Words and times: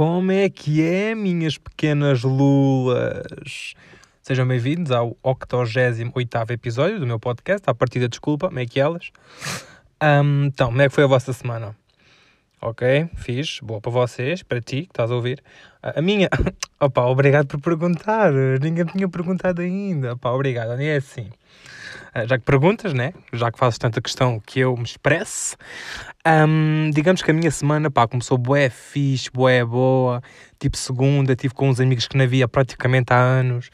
como 0.00 0.32
é 0.32 0.48
que 0.48 0.82
é, 0.82 1.14
minhas 1.14 1.58
pequenas 1.58 2.22
lulas? 2.22 3.74
Sejam 4.22 4.48
bem-vindos 4.48 4.90
ao 4.90 5.14
88 5.22 6.52
episódio 6.54 6.98
do 6.98 7.06
meu 7.06 7.20
podcast, 7.20 7.68
à 7.68 7.74
partida 7.74 8.08
desculpa, 8.08 8.46
como 8.46 8.58
é 8.58 8.64
que 8.64 8.80
elas? 8.80 9.10
Um, 10.02 10.46
então, 10.46 10.68
como 10.68 10.80
é 10.80 10.88
que 10.88 10.94
foi 10.94 11.04
a 11.04 11.06
vossa 11.06 11.34
semana? 11.34 11.76
Ok, 12.62 13.10
fiz, 13.14 13.60
boa 13.62 13.78
para 13.78 13.92
vocês, 13.92 14.42
para 14.42 14.62
ti 14.62 14.84
que 14.84 14.92
estás 14.92 15.10
a 15.10 15.14
ouvir. 15.14 15.42
A 15.82 16.00
minha, 16.00 16.30
opa, 16.80 17.04
obrigado 17.04 17.48
por 17.48 17.60
perguntar, 17.60 18.32
ninguém 18.32 18.86
tinha 18.86 19.06
perguntado 19.06 19.60
ainda, 19.60 20.14
opa, 20.14 20.30
obrigado, 20.30 20.80
é 20.80 20.96
assim. 20.96 21.28
Ah, 22.12 22.26
já 22.26 22.38
que 22.38 22.44
perguntas, 22.44 22.92
né? 22.92 23.12
Já 23.32 23.52
que 23.52 23.58
fazes 23.58 23.78
tanta 23.78 24.00
questão 24.00 24.40
que 24.40 24.60
eu 24.60 24.76
me 24.76 24.82
expresse, 24.82 25.56
um, 26.26 26.90
digamos 26.92 27.22
que 27.22 27.30
a 27.30 27.34
minha 27.34 27.50
semana, 27.50 27.90
pá, 27.90 28.06
começou 28.08 28.36
bué 28.36 28.68
fixe, 28.68 29.30
bué 29.32 29.64
boa, 29.64 30.20
tipo 30.58 30.76
segunda, 30.76 31.36
tive 31.36 31.54
com 31.54 31.68
uns 31.68 31.78
amigos 31.78 32.08
que 32.08 32.16
não 32.16 32.24
havia 32.24 32.48
praticamente 32.48 33.12
há 33.12 33.16
anos, 33.16 33.70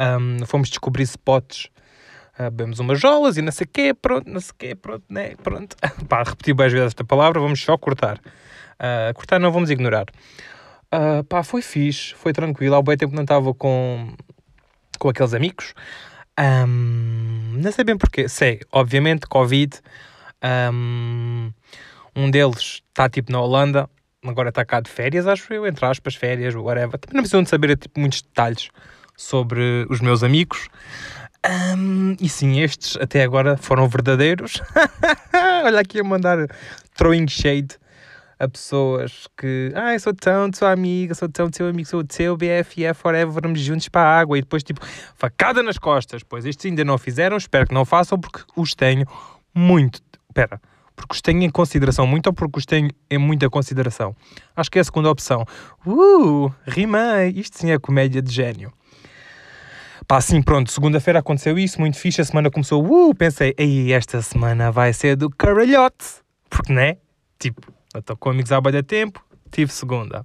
um, 0.00 0.44
fomos 0.44 0.68
descobrir 0.70 1.04
spots, 1.04 1.68
uh, 2.38 2.50
bebemos 2.50 2.80
umas 2.80 3.00
jolas 3.00 3.36
e 3.36 3.42
não 3.42 3.52
sei 3.52 3.64
o 3.64 3.68
quê, 3.72 3.94
pronto, 3.94 4.28
não 4.28 4.40
sei 4.40 4.50
o 4.50 4.54
quê, 4.58 4.74
pronto, 4.74 5.04
né, 5.08 5.36
pronto. 5.42 5.76
pá, 6.08 6.24
repeti 6.24 6.52
várias 6.52 6.72
vezes 6.72 6.86
esta 6.88 7.04
palavra, 7.04 7.40
vamos 7.40 7.62
só 7.62 7.78
cortar. 7.78 8.18
Uh, 8.18 9.14
cortar 9.14 9.38
não, 9.38 9.52
vamos 9.52 9.70
ignorar. 9.70 10.06
Uh, 10.92 11.22
pá, 11.24 11.44
foi 11.44 11.62
fixe, 11.62 12.12
foi 12.14 12.32
tranquilo, 12.32 12.74
há 12.74 12.82
bem 12.82 12.96
tempo 12.96 13.14
não 13.14 13.22
estava 13.22 13.54
com, 13.54 14.12
com 14.98 15.08
aqueles 15.08 15.32
amigos, 15.32 15.74
um, 16.38 17.58
não 17.58 17.72
sei 17.72 17.84
bem 17.84 17.96
porquê. 17.96 18.28
Sei, 18.28 18.60
obviamente, 18.70 19.26
Covid. 19.26 19.80
Um, 20.72 21.52
um 22.14 22.30
deles 22.30 22.82
está 22.88 23.08
tipo 23.08 23.32
na 23.32 23.40
Holanda, 23.40 23.90
agora 24.24 24.50
está 24.50 24.64
cá 24.64 24.80
de 24.80 24.90
férias, 24.90 25.26
acho 25.26 25.52
eu, 25.52 25.66
entre 25.66 25.84
aspas, 25.84 26.14
férias, 26.14 26.54
whatever. 26.54 26.98
Também 26.98 27.16
não 27.16 27.22
precisam 27.22 27.42
de 27.42 27.48
saber 27.48 27.76
tipo, 27.76 27.98
muitos 27.98 28.22
detalhes 28.22 28.70
sobre 29.16 29.86
os 29.90 30.00
meus 30.00 30.22
amigos. 30.22 30.68
Um, 31.76 32.16
e 32.20 32.28
sim, 32.28 32.60
estes 32.60 32.96
até 32.96 33.22
agora 33.22 33.56
foram 33.56 33.88
verdadeiros. 33.88 34.60
Olha 35.64 35.80
aqui 35.80 36.00
a 36.00 36.04
mandar 36.04 36.48
throwing 36.94 37.28
shade 37.28 37.76
a 38.38 38.48
pessoas 38.48 39.26
que, 39.36 39.72
ah, 39.74 39.98
sou 39.98 40.14
tão 40.14 40.50
tua 40.50 40.70
amiga, 40.70 41.14
sou 41.14 41.28
tão 41.28 41.50
teu 41.50 41.68
amigo, 41.68 41.88
sou 41.88 42.04
teu 42.04 42.36
BFF, 42.36 42.94
forever, 42.94 43.42
vamos 43.42 43.60
juntos 43.60 43.88
para 43.88 44.02
a 44.02 44.20
água 44.20 44.38
e 44.38 44.42
depois, 44.42 44.62
tipo, 44.62 44.80
facada 45.16 45.62
nas 45.62 45.78
costas. 45.78 46.22
Pois 46.22 46.46
estes 46.46 46.66
ainda 46.66 46.84
não 46.84 46.96
fizeram, 46.96 47.36
espero 47.36 47.66
que 47.66 47.74
não 47.74 47.84
façam 47.84 48.18
porque 48.18 48.42
os 48.56 48.74
tenho 48.74 49.06
muito. 49.54 50.00
Espera, 50.28 50.60
porque 50.94 51.14
os 51.14 51.20
tenho 51.20 51.42
em 51.42 51.50
consideração 51.50 52.06
muito 52.06 52.28
ou 52.28 52.32
porque 52.32 52.58
os 52.58 52.66
tenho 52.66 52.90
em 53.10 53.18
muita 53.18 53.50
consideração? 53.50 54.14
Acho 54.54 54.70
que 54.70 54.78
é 54.78 54.82
a 54.82 54.84
segunda 54.84 55.10
opção. 55.10 55.44
Uh, 55.84 56.52
rimei, 56.64 57.30
isto 57.34 57.58
sim 57.58 57.70
é 57.70 57.78
comédia 57.78 58.22
de 58.22 58.32
gênio. 58.32 58.72
Pá, 60.06 60.20
sim, 60.20 60.40
pronto, 60.40 60.72
segunda-feira 60.72 61.18
aconteceu 61.18 61.58
isso, 61.58 61.78
muito 61.80 61.98
fixe, 61.98 62.20
a 62.20 62.24
semana 62.24 62.50
começou, 62.50 62.82
uh, 62.82 63.14
pensei, 63.14 63.54
aí 63.58 63.92
esta 63.92 64.22
semana 64.22 64.72
vai 64.72 64.92
ser 64.92 65.16
do 65.16 65.28
caralhote, 65.28 66.22
porque, 66.48 66.72
né? 66.72 66.96
Tipo, 67.38 67.60
Estou 67.94 68.16
com 68.16 68.30
amigos 68.30 68.52
há 68.52 68.60
bem 68.60 68.82
tempo, 68.82 69.24
tive 69.50 69.72
segunda. 69.72 70.22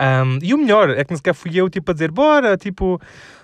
Um, 0.00 0.38
e 0.42 0.54
o 0.54 0.58
melhor 0.58 0.90
é 0.90 1.04
que 1.04 1.10
nem 1.10 1.16
sequer 1.16 1.34
fui 1.34 1.50
eu 1.54 1.68
tipo, 1.68 1.90
a 1.90 1.94
dizer, 1.94 2.10
bora, 2.10 2.56
tipo, 2.56 3.00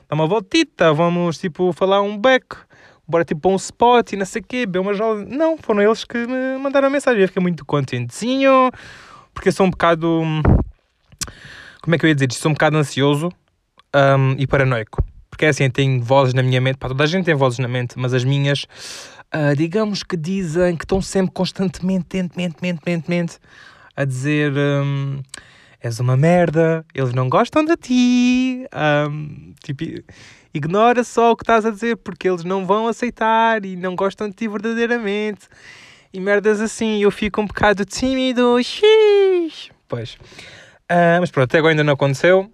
dá 0.09 0.15
uma 0.15 0.27
voltita, 0.27 0.93
vamos 0.93 1.39
tipo, 1.39 1.73
falar 1.73 2.03
um 2.03 2.17
beco, 2.17 2.65
bora 3.07 3.25
tipo 3.25 3.49
um 3.51 3.57
spot 3.57 4.13
e 4.13 4.17
não 4.17 4.27
sei 4.27 4.43
o 4.43 4.45
quê, 4.45 4.67
beber 4.67 4.81
uma 4.81 4.95
jola. 4.95 5.25
Não, 5.25 5.57
foram 5.57 5.83
eles 5.83 6.05
que 6.05 6.19
me 6.27 6.59
mandaram 6.59 6.89
a 6.89 6.91
mensagem. 6.91 7.23
Eu 7.23 7.29
fiquei 7.29 7.43
muito 7.43 7.65
contentezinho, 7.65 8.71
porque 9.35 9.51
sou 9.51 9.67
um 9.67 9.71
bocado. 9.71 10.23
Como 11.83 11.95
é 11.95 11.99
que 11.99 12.05
eu 12.05 12.09
ia 12.09 12.15
dizer? 12.15 12.31
Sou 12.33 12.51
um 12.51 12.55
bocado 12.55 12.77
ansioso 12.77 13.29
um, 13.95 14.37
e 14.39 14.47
paranoico. 14.47 15.03
Porque 15.29 15.47
é 15.47 15.49
assim, 15.49 15.69
tenho 15.71 16.01
vozes 16.03 16.35
na 16.35 16.43
minha 16.43 16.61
mente, 16.61 16.77
pá, 16.77 16.89
toda 16.89 17.03
a 17.03 17.07
gente 17.07 17.25
tem 17.25 17.35
vozes 17.35 17.59
na 17.59 17.67
mente, 17.67 17.99
mas 17.99 18.13
as 18.13 18.23
minhas 18.23 18.67
uh, 19.35 19.57
digamos 19.57 20.03
que 20.03 20.17
dizem 20.17 20.77
que 20.77 20.85
estão 20.85 21.01
sempre 21.01 21.33
constantemente, 21.33 22.17
mente, 22.17 22.37
mente, 22.37 23.09
mente, 23.09 23.39
a 23.97 24.05
dizer 24.05 24.53
um, 24.53 25.21
és 25.81 25.99
uma 25.99 26.17
merda, 26.17 26.85
eles 26.95 27.13
não 27.13 27.29
gostam 27.29 27.65
de 27.65 27.77
ti, 27.77 28.67
um, 29.11 29.53
tipo, 29.63 29.85
ignora 30.55 31.03
só 31.03 31.33
o 31.33 31.37
que 31.37 31.43
estás 31.43 31.65
a 31.67 31.71
dizer 31.71 31.97
porque 31.97 32.29
eles 32.29 32.45
não 32.45 32.67
vão 32.67 32.87
aceitar 32.87 33.65
e 33.65 33.75
não 33.75 33.97
gostam 33.97 34.29
de 34.29 34.35
ti 34.35 34.49
verdadeiramente. 34.49 35.49
E 36.13 36.21
merdas 36.21 36.61
assim, 36.61 37.03
eu 37.03 37.11
fico 37.11 37.41
um 37.41 37.47
bocado 37.47 37.85
tímido, 37.87 38.63
x. 38.63 39.71
Pois. 39.89 40.15
Uh, 40.91 41.19
mas 41.21 41.31
pronto, 41.31 41.45
até 41.45 41.59
agora 41.59 41.73
ainda 41.73 41.85
não 41.85 41.95
aconteceu. 41.95 42.51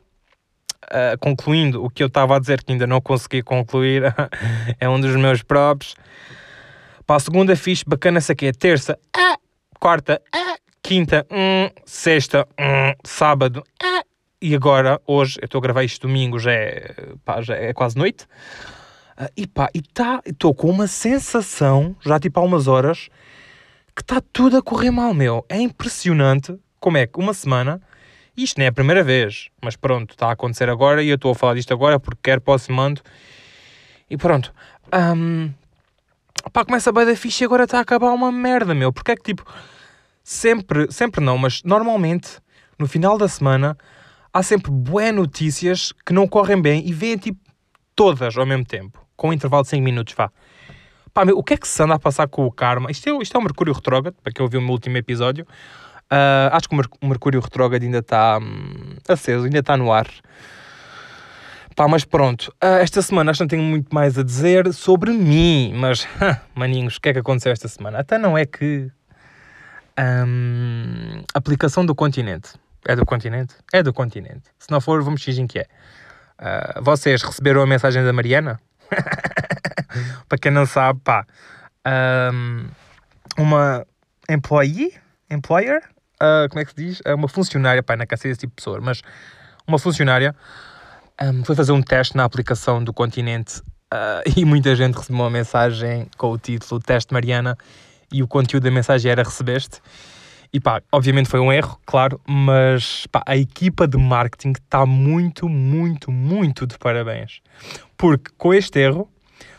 Uh, 0.84 1.18
concluindo 1.20 1.84
o 1.84 1.90
que 1.90 2.02
eu 2.02 2.06
estava 2.06 2.36
a 2.36 2.38
dizer 2.38 2.62
que 2.62 2.72
ainda 2.72 2.86
não 2.86 3.00
consegui 3.00 3.42
concluir, 3.42 4.04
é 4.80 4.88
um 4.88 5.00
dos 5.00 5.14
meus 5.16 5.42
próprios. 5.42 5.94
Para 7.08 7.16
a 7.16 7.20
segunda 7.20 7.56
fixe, 7.56 7.84
bacana 7.86 8.18
essa 8.18 8.34
aqui 8.34 8.44
é 8.44 8.52
terça, 8.52 8.98
ah, 9.16 9.38
quarta, 9.80 10.20
ah, 10.30 10.58
quinta, 10.82 11.26
hum, 11.30 11.70
sexta, 11.86 12.46
hum, 12.60 12.92
sábado, 13.02 13.64
ah, 13.82 14.02
e 14.42 14.54
agora, 14.54 15.00
hoje, 15.06 15.38
eu 15.40 15.46
estou 15.46 15.58
a 15.58 15.62
gravar 15.62 15.84
isto 15.84 16.06
domingo, 16.06 16.38
já 16.38 16.52
é, 16.52 17.14
pá, 17.24 17.40
já 17.40 17.54
é 17.54 17.72
quase 17.72 17.96
noite, 17.96 18.26
e 19.34 19.46
pá, 19.46 19.70
e 19.72 19.80
tá, 19.80 20.20
estou 20.26 20.54
com 20.54 20.68
uma 20.68 20.86
sensação, 20.86 21.96
já 22.04 22.20
tipo 22.20 22.40
há 22.40 22.42
umas 22.42 22.68
horas, 22.68 23.08
que 23.96 24.02
está 24.02 24.20
tudo 24.30 24.58
a 24.58 24.62
correr 24.62 24.90
mal, 24.90 25.14
meu. 25.14 25.46
É 25.48 25.56
impressionante 25.56 26.60
como 26.78 26.98
é 26.98 27.06
que 27.06 27.18
uma 27.18 27.32
semana, 27.32 27.80
isto 28.36 28.58
não 28.58 28.66
é 28.66 28.68
a 28.68 28.72
primeira 28.72 29.02
vez, 29.02 29.48
mas 29.62 29.76
pronto, 29.76 30.10
está 30.10 30.28
a 30.28 30.32
acontecer 30.32 30.68
agora 30.68 31.02
e 31.02 31.08
eu 31.08 31.14
estou 31.14 31.32
a 31.32 31.34
falar 31.34 31.54
disto 31.54 31.72
agora 31.72 31.98
porque 31.98 32.20
quero, 32.22 32.42
posso, 32.42 32.70
mando. 32.70 33.00
E 34.10 34.16
pronto. 34.18 34.52
Um, 34.92 35.52
pá, 36.40 36.64
começa 36.64 36.90
a 36.90 36.92
bem 36.92 37.06
da 37.06 37.16
ficha 37.16 37.44
e 37.44 37.46
agora 37.46 37.64
está 37.64 37.78
a 37.78 37.80
acabar 37.82 38.10
uma 38.10 38.32
merda, 38.32 38.74
meu. 38.74 38.92
Porque 38.92 39.12
é 39.12 39.16
que 39.16 39.22
tipo, 39.22 39.44
sempre, 40.22 40.90
sempre 40.92 41.24
não, 41.24 41.38
mas 41.38 41.62
normalmente, 41.62 42.38
no 42.78 42.86
final 42.86 43.16
da 43.16 43.28
semana, 43.28 43.76
há 44.32 44.42
sempre 44.42 44.70
boas 44.70 45.14
notícias 45.14 45.92
que 46.04 46.12
não 46.12 46.26
correm 46.26 46.60
bem 46.60 46.86
e 46.86 46.92
vêm 46.92 47.16
tipo 47.16 47.40
todas 47.94 48.36
ao 48.36 48.46
mesmo 48.46 48.64
tempo, 48.64 49.04
com 49.16 49.30
um 49.30 49.32
intervalo 49.32 49.64
de 49.64 49.70
5 49.70 49.82
minutos, 49.82 50.14
vá. 50.14 50.30
Pá, 51.12 51.24
meu, 51.24 51.36
o 51.36 51.42
que 51.42 51.54
é 51.54 51.56
que 51.56 51.66
se 51.66 51.82
anda 51.82 51.94
a 51.94 51.98
passar 51.98 52.28
com 52.28 52.46
o 52.46 52.52
karma? 52.52 52.90
Isto 52.90 53.08
é, 53.08 53.22
isto 53.22 53.36
é 53.36 53.40
o 53.40 53.42
Mercúrio 53.42 53.72
Retrógrado, 53.72 54.14
para 54.22 54.32
quem 54.32 54.42
ouviu 54.42 54.60
o 54.60 54.62
meu 54.62 54.72
último 54.72 54.96
episódio. 54.96 55.44
Uh, 56.10 56.48
acho 56.52 56.68
que 56.68 56.74
o 56.74 57.06
Mercúrio 57.06 57.40
Retrógrado 57.40 57.82
ainda 57.82 57.98
está 57.98 58.38
hum, 58.38 58.96
aceso, 59.08 59.44
ainda 59.44 59.58
está 59.58 59.76
no 59.76 59.92
ar. 59.92 60.06
Pá, 61.78 61.86
mas 61.86 62.04
pronto, 62.04 62.52
uh, 62.60 62.80
esta 62.80 63.00
semana 63.00 63.30
acho 63.30 63.38
que 63.38 63.44
não 63.44 63.48
tenho 63.48 63.62
muito 63.62 63.94
mais 63.94 64.18
a 64.18 64.24
dizer 64.24 64.74
sobre 64.74 65.12
mim, 65.12 65.72
mas, 65.76 66.08
maninhos, 66.52 66.96
o 66.96 67.00
que 67.00 67.10
é 67.10 67.12
que 67.12 67.20
aconteceu 67.20 67.52
esta 67.52 67.68
semana? 67.68 68.00
Até 68.00 68.18
não 68.18 68.36
é 68.36 68.44
que. 68.44 68.90
Um, 69.96 71.22
aplicação 71.32 71.86
do 71.86 71.94
continente. 71.94 72.54
É 72.84 72.96
do 72.96 73.06
continente? 73.06 73.54
É 73.72 73.80
do 73.80 73.92
continente. 73.92 74.42
Se 74.58 74.68
não 74.72 74.80
for, 74.80 75.00
vamos 75.04 75.22
fingir 75.22 75.46
que 75.46 75.60
é. 75.60 75.66
Uh, 76.40 76.82
vocês 76.82 77.22
receberam 77.22 77.62
a 77.62 77.66
mensagem 77.66 78.02
da 78.02 78.12
Mariana? 78.12 78.60
Para 80.28 80.36
quem 80.36 80.50
não 80.50 80.66
sabe, 80.66 80.98
pá. 81.04 81.24
Um, 82.34 82.66
uma 83.38 83.86
employee? 84.28 84.94
Employer? 85.30 85.84
Uh, 86.20 86.48
como 86.48 86.60
é 86.60 86.64
que 86.64 86.72
se 86.72 86.76
diz? 86.76 87.02
É 87.04 87.14
uma 87.14 87.28
funcionária, 87.28 87.84
pá, 87.84 87.96
não 87.96 88.04
quer 88.04 88.18
ser 88.18 88.30
esse 88.30 88.40
tipo 88.40 88.50
de 88.50 88.56
pessoa, 88.56 88.80
mas 88.80 89.00
uma 89.64 89.78
funcionária 89.78 90.34
um, 91.20 91.44
foi 91.44 91.54
fazer 91.54 91.72
um 91.72 91.82
teste 91.82 92.16
na 92.16 92.24
aplicação 92.24 92.82
do 92.82 92.92
Continente 92.92 93.60
uh, 93.92 94.22
e 94.36 94.44
muita 94.44 94.74
gente 94.74 94.96
recebeu 94.96 95.22
uma 95.22 95.30
mensagem 95.30 96.06
com 96.16 96.30
o 96.30 96.38
título 96.38 96.80
Teste 96.80 97.12
Mariana 97.12 97.56
e 98.12 98.22
o 98.22 98.28
conteúdo 98.28 98.64
da 98.64 98.70
mensagem 98.70 99.10
era 99.10 99.22
recebeste. 99.22 99.80
E 100.50 100.58
pá, 100.58 100.80
obviamente 100.90 101.28
foi 101.28 101.40
um 101.40 101.52
erro, 101.52 101.78
claro, 101.84 102.18
mas 102.26 103.06
pá, 103.12 103.22
a 103.26 103.36
equipa 103.36 103.86
de 103.86 103.98
marketing 103.98 104.52
está 104.52 104.86
muito, 104.86 105.46
muito, 105.46 106.10
muito 106.10 106.66
de 106.66 106.78
parabéns. 106.78 107.42
Porque 107.98 108.30
com 108.38 108.54
este 108.54 108.78
erro 108.78 109.10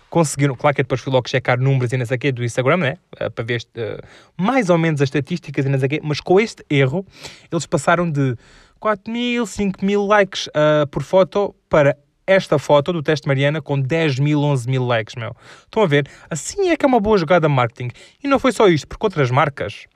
conseguiram, 0.09 0.55
claro 0.55 0.75
que 0.75 0.81
depois 0.81 0.99
fui 1.01 1.13
logo 1.13 1.29
checar 1.29 1.59
números 1.59 1.93
e 1.93 1.97
não 1.97 2.05
sei 2.07 2.17
quê 2.17 2.31
do 2.31 2.43
Instagram, 2.43 2.77
né? 2.77 2.97
Uh, 3.21 3.29
para 3.29 3.43
ver 3.43 3.61
uh, 3.77 4.03
mais 4.35 4.71
ou 4.71 4.77
menos 4.79 4.99
as 5.01 5.07
estatísticas 5.07 5.65
e 5.65 5.69
não 5.69 5.77
sei 5.77 5.89
quê, 5.89 5.99
mas 6.03 6.19
com 6.19 6.39
este 6.39 6.65
erro 6.69 7.05
eles 7.51 7.67
passaram 7.67 8.09
de 8.09 8.35
4 8.79 9.11
mil, 9.11 9.45
5 9.45 9.83
mil 9.83 10.05
likes 10.05 10.47
uh, 10.47 10.87
por 10.89 11.03
foto 11.03 11.55
para 11.69 11.97
esta 12.25 12.59
foto 12.59 12.93
do 12.93 13.01
teste 13.01 13.27
Mariana 13.27 13.61
com 13.61 13.79
10 13.79 14.19
mil, 14.19 14.41
11 14.41 14.69
mil 14.69 14.85
likes, 14.85 15.15
meu. 15.15 15.35
Estão 15.63 15.83
a 15.83 15.87
ver? 15.87 16.07
Assim 16.29 16.69
é 16.69 16.77
que 16.77 16.85
é 16.85 16.87
uma 16.87 16.99
boa 16.99 17.17
jogada 17.17 17.47
de 17.47 17.53
marketing. 17.53 17.89
E 18.23 18.27
não 18.27 18.37
foi 18.37 18.51
só 18.51 18.67
isto, 18.67 18.87
porque 18.87 19.05
outras 19.05 19.31
marcas 19.31 19.87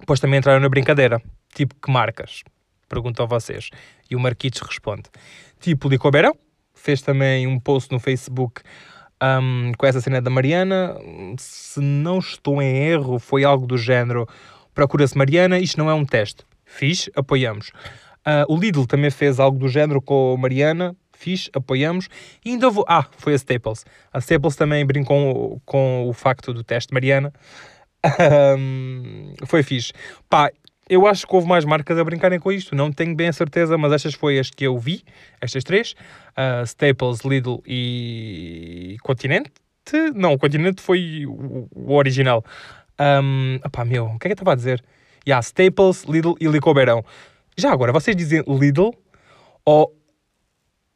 depois 0.00 0.20
também 0.20 0.38
entraram 0.38 0.60
na 0.60 0.68
brincadeira. 0.68 1.22
Tipo, 1.54 1.74
que 1.74 1.90
marcas? 1.90 2.42
Pergunto 2.88 3.22
a 3.22 3.26
vocês. 3.26 3.70
E 4.10 4.16
o 4.16 4.20
Marquitos 4.20 4.60
responde. 4.60 5.04
Tipo, 5.60 5.88
Lico 5.88 6.10
Beirão 6.10 6.34
fez 6.74 7.02
também 7.02 7.46
um 7.46 7.58
post 7.58 7.92
no 7.92 8.00
Facebook 8.00 8.62
um, 9.22 9.72
com 9.76 9.86
essa 9.86 10.00
cena 10.00 10.20
da 10.20 10.30
Mariana. 10.30 10.96
Se 11.38 11.80
não 11.80 12.18
estou 12.18 12.62
em 12.62 12.76
erro, 12.88 13.18
foi 13.18 13.44
algo 13.44 13.66
do 13.66 13.76
género 13.76 14.26
procura-se 14.78 15.18
Mariana, 15.18 15.58
isto 15.58 15.76
não 15.76 15.90
é 15.90 15.94
um 15.94 16.04
teste. 16.04 16.44
Fiz, 16.64 17.10
apoiamos. 17.16 17.72
Uh, 18.28 18.52
o 18.52 18.58
Lidl 18.58 18.84
também 18.86 19.10
fez 19.10 19.40
algo 19.40 19.58
do 19.58 19.68
género 19.68 20.02
com 20.02 20.36
Mariana, 20.36 20.94
fixe, 21.16 21.50
apoiamos. 21.54 22.08
E 22.44 22.50
ainda 22.50 22.68
vou. 22.68 22.84
Ah, 22.86 23.06
foi 23.16 23.32
a 23.32 23.36
Staples. 23.36 23.86
A 24.12 24.18
Staples 24.18 24.54
também 24.54 24.84
brincou 24.84 25.62
com 25.64 26.06
o 26.06 26.12
facto 26.12 26.52
do 26.52 26.62
teste 26.62 26.92
Mariana. 26.92 27.32
Foi 29.46 29.62
fixe. 29.62 29.92
Pá, 30.28 30.50
eu 30.88 31.06
acho 31.06 31.26
que 31.26 31.34
houve 31.34 31.48
mais 31.48 31.64
marcas 31.64 31.98
a 31.98 32.04
brincarem 32.04 32.38
com 32.38 32.52
isto. 32.52 32.74
Não 32.74 32.92
tenho 32.92 33.14
bem 33.14 33.28
a 33.28 33.32
certeza, 33.32 33.78
mas 33.78 33.92
estas 33.92 34.12
foi 34.12 34.38
as 34.38 34.50
que 34.50 34.64
eu 34.64 34.78
vi. 34.78 35.02
Estas 35.40 35.64
três: 35.64 35.94
uh, 36.36 36.62
Staples, 36.64 37.20
Lidl 37.24 37.62
e 37.66 38.96
Continente. 39.02 39.50
Não, 40.14 40.34
o 40.34 40.38
Continente 40.38 40.82
foi 40.82 41.24
o, 41.26 41.66
o 41.74 41.94
original. 41.94 42.44
Um, 43.00 43.58
opá, 43.64 43.86
meu, 43.86 44.04
o 44.04 44.18
que 44.18 44.26
é 44.26 44.28
que 44.28 44.32
eu 44.32 44.34
estava 44.34 44.52
a 44.52 44.54
dizer? 44.54 44.84
Yeah, 45.26 45.40
Staples, 45.40 46.04
Lidl 46.04 46.34
e 46.38 46.46
Licobeirão. 46.46 47.02
Já 47.58 47.72
agora, 47.72 47.92
vocês 47.92 48.14
dizem 48.14 48.44
Lidl 48.46 48.92
ou 49.64 49.92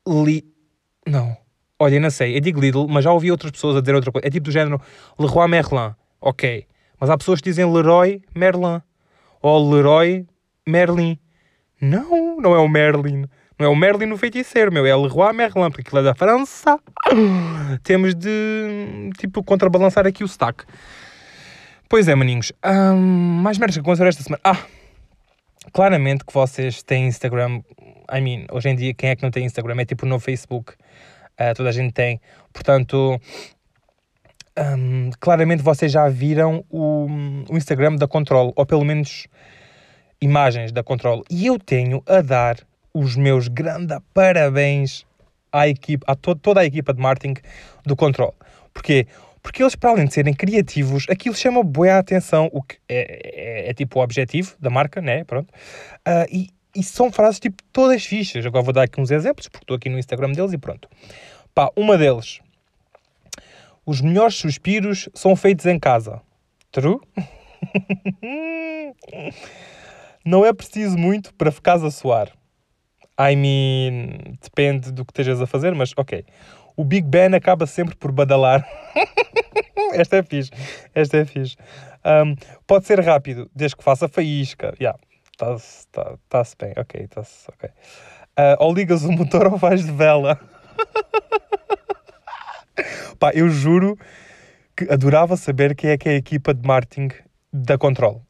Li... 0.06 0.44
Não. 1.05 1.37
Olha, 1.76 1.99
não 1.99 2.09
sei. 2.09 2.37
Eu 2.37 2.41
digo 2.41 2.61
Lidl, 2.61 2.87
mas 2.87 3.03
já 3.03 3.11
ouvi 3.11 3.32
outras 3.32 3.50
pessoas 3.50 3.76
a 3.76 3.81
dizer 3.81 3.97
outra 3.97 4.12
coisa. 4.12 4.29
É 4.29 4.31
tipo 4.31 4.44
do 4.44 4.53
género 4.53 4.81
Leroy 5.19 5.49
Merlin. 5.49 5.93
Ok. 6.20 6.64
Mas 7.00 7.11
há 7.11 7.19
pessoas 7.19 7.41
que 7.41 7.50
dizem 7.50 7.64
Leroy 7.64 8.23
Merlin. 8.32 8.81
Ou 9.43 9.73
Leroy 9.73 10.25
Merlin. 10.64 11.19
Não, 11.81 12.37
não 12.41 12.55
é 12.55 12.59
o 12.59 12.69
Merlin. 12.69 13.26
Não 13.59 13.67
é 13.67 13.69
o 13.69 13.75
Merlin 13.75 14.06
no 14.06 14.17
feiticeiro, 14.17 14.73
meu. 14.73 14.87
É 14.87 14.94
Leroy 14.94 15.32
Merlin, 15.32 15.69
porque 15.69 15.81
aquilo 15.81 15.99
é 15.99 16.05
da 16.05 16.14
França. 16.14 16.79
Temos 17.82 18.14
de, 18.14 19.11
tipo, 19.19 19.43
contrabalançar 19.43 20.06
aqui 20.06 20.23
o 20.23 20.26
stack. 20.26 20.64
Pois 21.88 22.06
é, 22.06 22.14
maninhos. 22.14 22.53
Um, 22.64 22.97
mais 23.43 23.59
merdas 23.59 23.75
que 23.75 23.81
aconteceram 23.81 24.09
esta 24.09 24.23
semana. 24.23 24.41
Ah, 24.44 24.59
claramente 25.73 26.25
que 26.25 26.32
vocês 26.32 26.82
têm 26.82 27.06
Instagram. 27.06 27.62
I 28.12 28.20
mean, 28.20 28.47
hoje 28.50 28.69
em 28.69 28.76
dia, 28.76 28.94
quem 28.94 29.11
é 29.11 29.17
que 29.17 29.23
não 29.23 29.31
tem 29.31 29.44
Instagram? 29.44 29.81
É 29.81 29.85
tipo 29.85 30.06
no 30.06 30.19
Facebook. 30.19 30.73
Uh, 30.73 31.55
toda 31.55 31.69
a 31.69 31.73
gente 31.73 31.93
tem. 31.93 32.20
Portanto, 32.53 33.20
um, 34.59 35.11
claramente 35.19 35.62
vocês 35.62 35.91
já 35.91 36.09
viram 36.09 36.64
o, 36.69 37.06
o, 37.49 37.56
Instagram 37.56 37.97
da 37.97 38.06
Control, 38.06 38.53
ou 38.55 38.67
pelo 38.67 38.85
menos 38.85 39.26
imagens 40.20 40.73
da 40.73 40.82
Control. 40.82 41.25
E 41.31 41.47
eu 41.47 41.59
tenho 41.59 42.03
a 42.06 42.20
dar 42.20 42.59
os 42.93 43.17
meus 43.17 43.49
grandes 43.49 43.97
parabéns 44.12 45.06
à 45.50 45.69
equipe, 45.69 46.05
a 46.06 46.14
to 46.14 46.35
toda 46.35 46.61
a 46.61 46.64
equipa 46.64 46.93
de 46.93 47.00
marketing 47.00 47.41
do 47.85 47.97
Control. 47.97 48.35
Porquê? 48.75 49.06
Porque 49.43 49.62
eles, 49.62 49.75
para 49.75 49.91
além 49.91 50.06
de 50.06 50.15
serem 50.15 50.33
criativos, 50.33 51.06
aquilo 51.11 51.35
chama 51.35 51.65
boa 51.65 51.99
atenção, 51.99 52.49
o 52.53 52.62
que 52.62 52.77
é, 52.89 53.67
é, 53.67 53.71
é, 53.71 53.75
tipo 53.75 53.99
o 53.99 54.03
objetivo 54.03 54.55
da 54.61 54.71
marca, 54.71 55.03
né? 55.03 55.25
Pronto. 55.25 55.50
Uh, 56.06 56.27
e, 56.31 56.49
e 56.77 56.83
são 56.83 57.11
frases 57.11 57.41
tipo 57.41 57.61
todas 57.73 58.05
fichas. 58.05 58.47
Agora 58.47 58.62
vou 58.62 58.73
dar 58.73 58.83
aqui 58.83 59.00
uns 59.00 59.11
exemplos, 59.11 59.49
porque 59.49 59.65
estou 59.65 59.77
aqui 59.77 59.89
no 59.89 59.99
Instagram 59.99 60.31
deles 60.31 60.53
e 60.53 60.59
pronto. 60.59 60.89
Pá, 61.53 61.71
uma 61.75 61.99
deles. 61.99 62.41
Os 63.85 64.00
melhores 64.00 64.37
suspiros 64.37 65.09
são 65.12 65.35
feitos 65.35 65.67
em 65.67 65.77
casa. 65.79 66.23
True? 66.71 67.00
Não 70.25 70.47
é 70.47 70.53
preciso 70.53 70.97
muito 70.97 71.35
para 71.35 71.50
ficares 71.50 71.83
a 71.83 71.91
suar. 71.91 72.31
I 73.21 73.35
mean, 73.37 74.37
depende 74.41 74.93
do 74.93 75.05
que 75.05 75.11
estejas 75.11 75.41
a 75.41 75.47
fazer, 75.47 75.75
mas 75.75 75.93
ok 75.97 76.25
o 76.77 76.85
Big 76.85 77.07
Ben 77.07 77.35
acaba 77.35 77.67
sempre 77.67 77.95
por 77.95 78.13
badalar. 78.13 78.67
Esta 79.93 80.17
é 80.17 80.23
fixe. 80.23 80.51
Esta 80.95 81.19
é 81.19 81.25
fixe. 81.25 81.57
Um, 82.05 82.35
pode 82.67 82.87
ser 82.87 83.01
rápido, 83.01 83.51
desde 83.55 83.77
que 83.77 83.85
faça 83.85 84.09
faísca. 84.09 84.75
Yeah, 84.81 84.99
está-se 85.33 85.87
tá, 85.89 86.17
tá 86.29 86.43
bem. 86.59 86.73
Ok, 86.77 87.03
está-se. 87.03 87.51
Ok. 87.51 87.69
Uh, 87.69 88.57
ou 88.59 88.75
ligas 88.75 89.05
o 89.05 89.13
motor 89.13 89.47
ou 89.47 89.57
vais 89.57 89.85
de 89.85 89.93
vela. 89.93 90.41
Pá, 93.19 93.31
eu 93.35 93.49
juro 93.49 93.99
que 94.77 94.91
adorava 94.91 95.37
saber 95.37 95.75
quem 95.75 95.91
é 95.91 95.99
que 95.99 96.09
é 96.09 96.13
a 96.13 96.17
equipa 96.17 96.55
de 96.55 96.67
marketing 96.67 97.11
da 97.53 97.77
Control. 97.77 98.23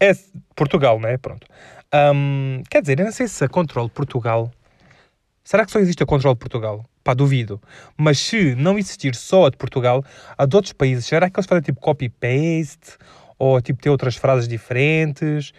É 0.00 0.10
Portugal, 0.56 0.98
não 0.98 1.08
é? 1.08 1.16
Pronto. 1.16 1.46
Um, 1.94 2.62
quer 2.68 2.80
dizer, 2.80 2.98
eu 2.98 3.04
não 3.04 3.12
sei 3.12 3.28
se 3.28 3.44
a 3.44 3.48
Control 3.48 3.88
Portugal. 3.88 4.50
Será 5.44 5.64
que 5.64 5.70
só 5.70 5.78
existe 5.78 6.02
a 6.02 6.06
Control 6.06 6.34
Portugal? 6.34 6.84
Pá, 7.04 7.12
duvido. 7.12 7.60
Mas 7.98 8.18
se 8.18 8.54
não 8.54 8.78
existir 8.78 9.14
só 9.14 9.44
a 9.44 9.50
de 9.50 9.58
Portugal, 9.58 10.02
a 10.38 10.46
de 10.46 10.56
outros 10.56 10.72
países, 10.72 11.04
será 11.04 11.28
que 11.28 11.38
eles 11.38 11.46
fazem 11.46 11.62
tipo 11.62 11.78
copy-paste? 11.78 12.96
Ou 13.38 13.60
tipo 13.60 13.82
ter 13.82 13.90
outras 13.90 14.16
frases 14.16 14.48
diferentes? 14.48 15.52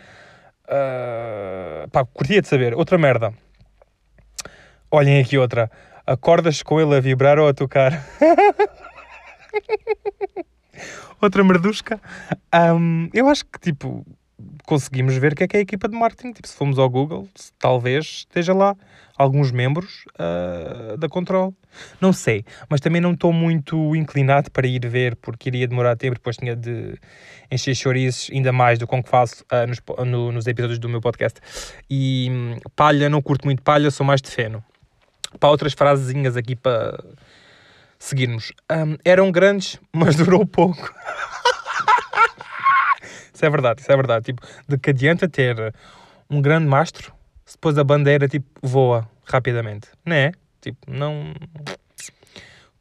Uh, 0.64 1.88
pá, 1.92 2.04
curtia 2.04 2.42
de 2.42 2.48
saber. 2.48 2.74
Outra 2.74 2.98
merda. 2.98 3.32
Olhem 4.90 5.22
aqui 5.22 5.38
outra. 5.38 5.70
Acordas 6.08 6.64
com 6.64 6.82
ele 6.82 6.96
a 6.96 7.00
vibrar 7.00 7.38
ou 7.38 7.48
a 7.48 7.54
tocar? 7.54 7.92
outra 11.22 11.44
merdusca. 11.44 12.02
Um, 12.54 13.10
eu 13.14 13.30
acho 13.30 13.46
que 13.46 13.60
tipo 13.60 14.04
conseguimos 14.66 15.16
ver 15.16 15.34
o 15.34 15.36
que 15.36 15.44
é 15.44 15.48
que 15.48 15.58
é 15.58 15.60
a 15.60 15.64
equipa 15.64 15.88
de 15.88 15.98
marketing. 15.98 16.34
Tipo, 16.34 16.48
se 16.48 16.56
formos 16.56 16.80
ao 16.80 16.90
Google, 16.90 17.28
talvez 17.60 18.06
esteja 18.06 18.54
lá 18.54 18.76
alguns 19.18 19.52
membros 19.52 20.06
uh, 20.20 20.98
da 20.98 21.08
Control. 21.08 21.54
Não 22.00 22.12
sei, 22.12 22.44
mas 22.70 22.82
também 22.82 23.02
não 23.02 23.14
estou 23.14 23.32
muito 23.32 23.96
inclinado 23.96 24.52
para 24.52 24.68
ir 24.68 24.86
ver, 24.88 25.16
porque 25.18 25.50
iria 25.50 25.68
demorar 25.68 25.96
tempo, 25.96 26.16
depois 26.16 26.38
tinha 26.38 26.56
de 26.56 26.98
encher 27.52 27.76
chouriços 27.76 28.30
ainda 28.32 28.52
mais 28.52 28.80
do 28.80 28.88
que 28.88 29.04
faço 29.04 29.44
uh, 29.52 29.68
nos, 29.68 29.82
no, 30.06 30.32
nos 30.32 30.48
episódios 30.48 30.80
do 30.80 30.90
meu 30.90 31.02
podcast. 31.02 31.40
E 31.90 32.30
um, 32.32 32.58
palha, 32.76 33.10
não 33.10 33.22
curto 33.22 33.46
muito 33.46 33.62
palha, 33.62 33.90
sou 33.92 34.06
mais 34.06 34.22
de 34.22 34.30
feno. 34.30 34.64
Para 35.40 35.50
outras 35.50 35.74
frasezinhas 35.74 36.38
aqui 36.38 36.56
para 36.56 36.98
seguirmos. 38.00 38.52
Um, 38.72 38.98
eram 39.04 39.32
grandes, 39.32 39.80
mas 39.94 40.16
durou 40.16 40.46
pouco. 40.46 40.94
Isso 43.36 43.46
é 43.46 43.50
verdade, 43.50 43.82
isso 43.82 43.92
é 43.92 43.96
verdade. 43.96 44.26
Tipo, 44.26 44.42
de 44.68 44.78
que 44.78 44.90
adianta 44.90 45.28
ter 45.28 45.74
um 46.30 46.42
grande 46.42 46.66
mastro 46.66 47.14
se 47.46 47.56
depois 47.56 47.78
a 47.78 47.84
bandeira, 47.84 48.28
tipo, 48.28 48.48
voa 48.62 49.08
rapidamente, 49.26 49.88
não 50.04 50.16
é? 50.16 50.32
Tipo, 50.62 50.92
não... 50.92 51.34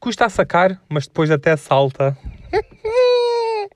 Custa 0.01 0.25
a 0.25 0.31
sacar, 0.31 0.81
mas 0.89 1.07
depois 1.07 1.31
até 1.31 1.57
salta. 1.57 2.17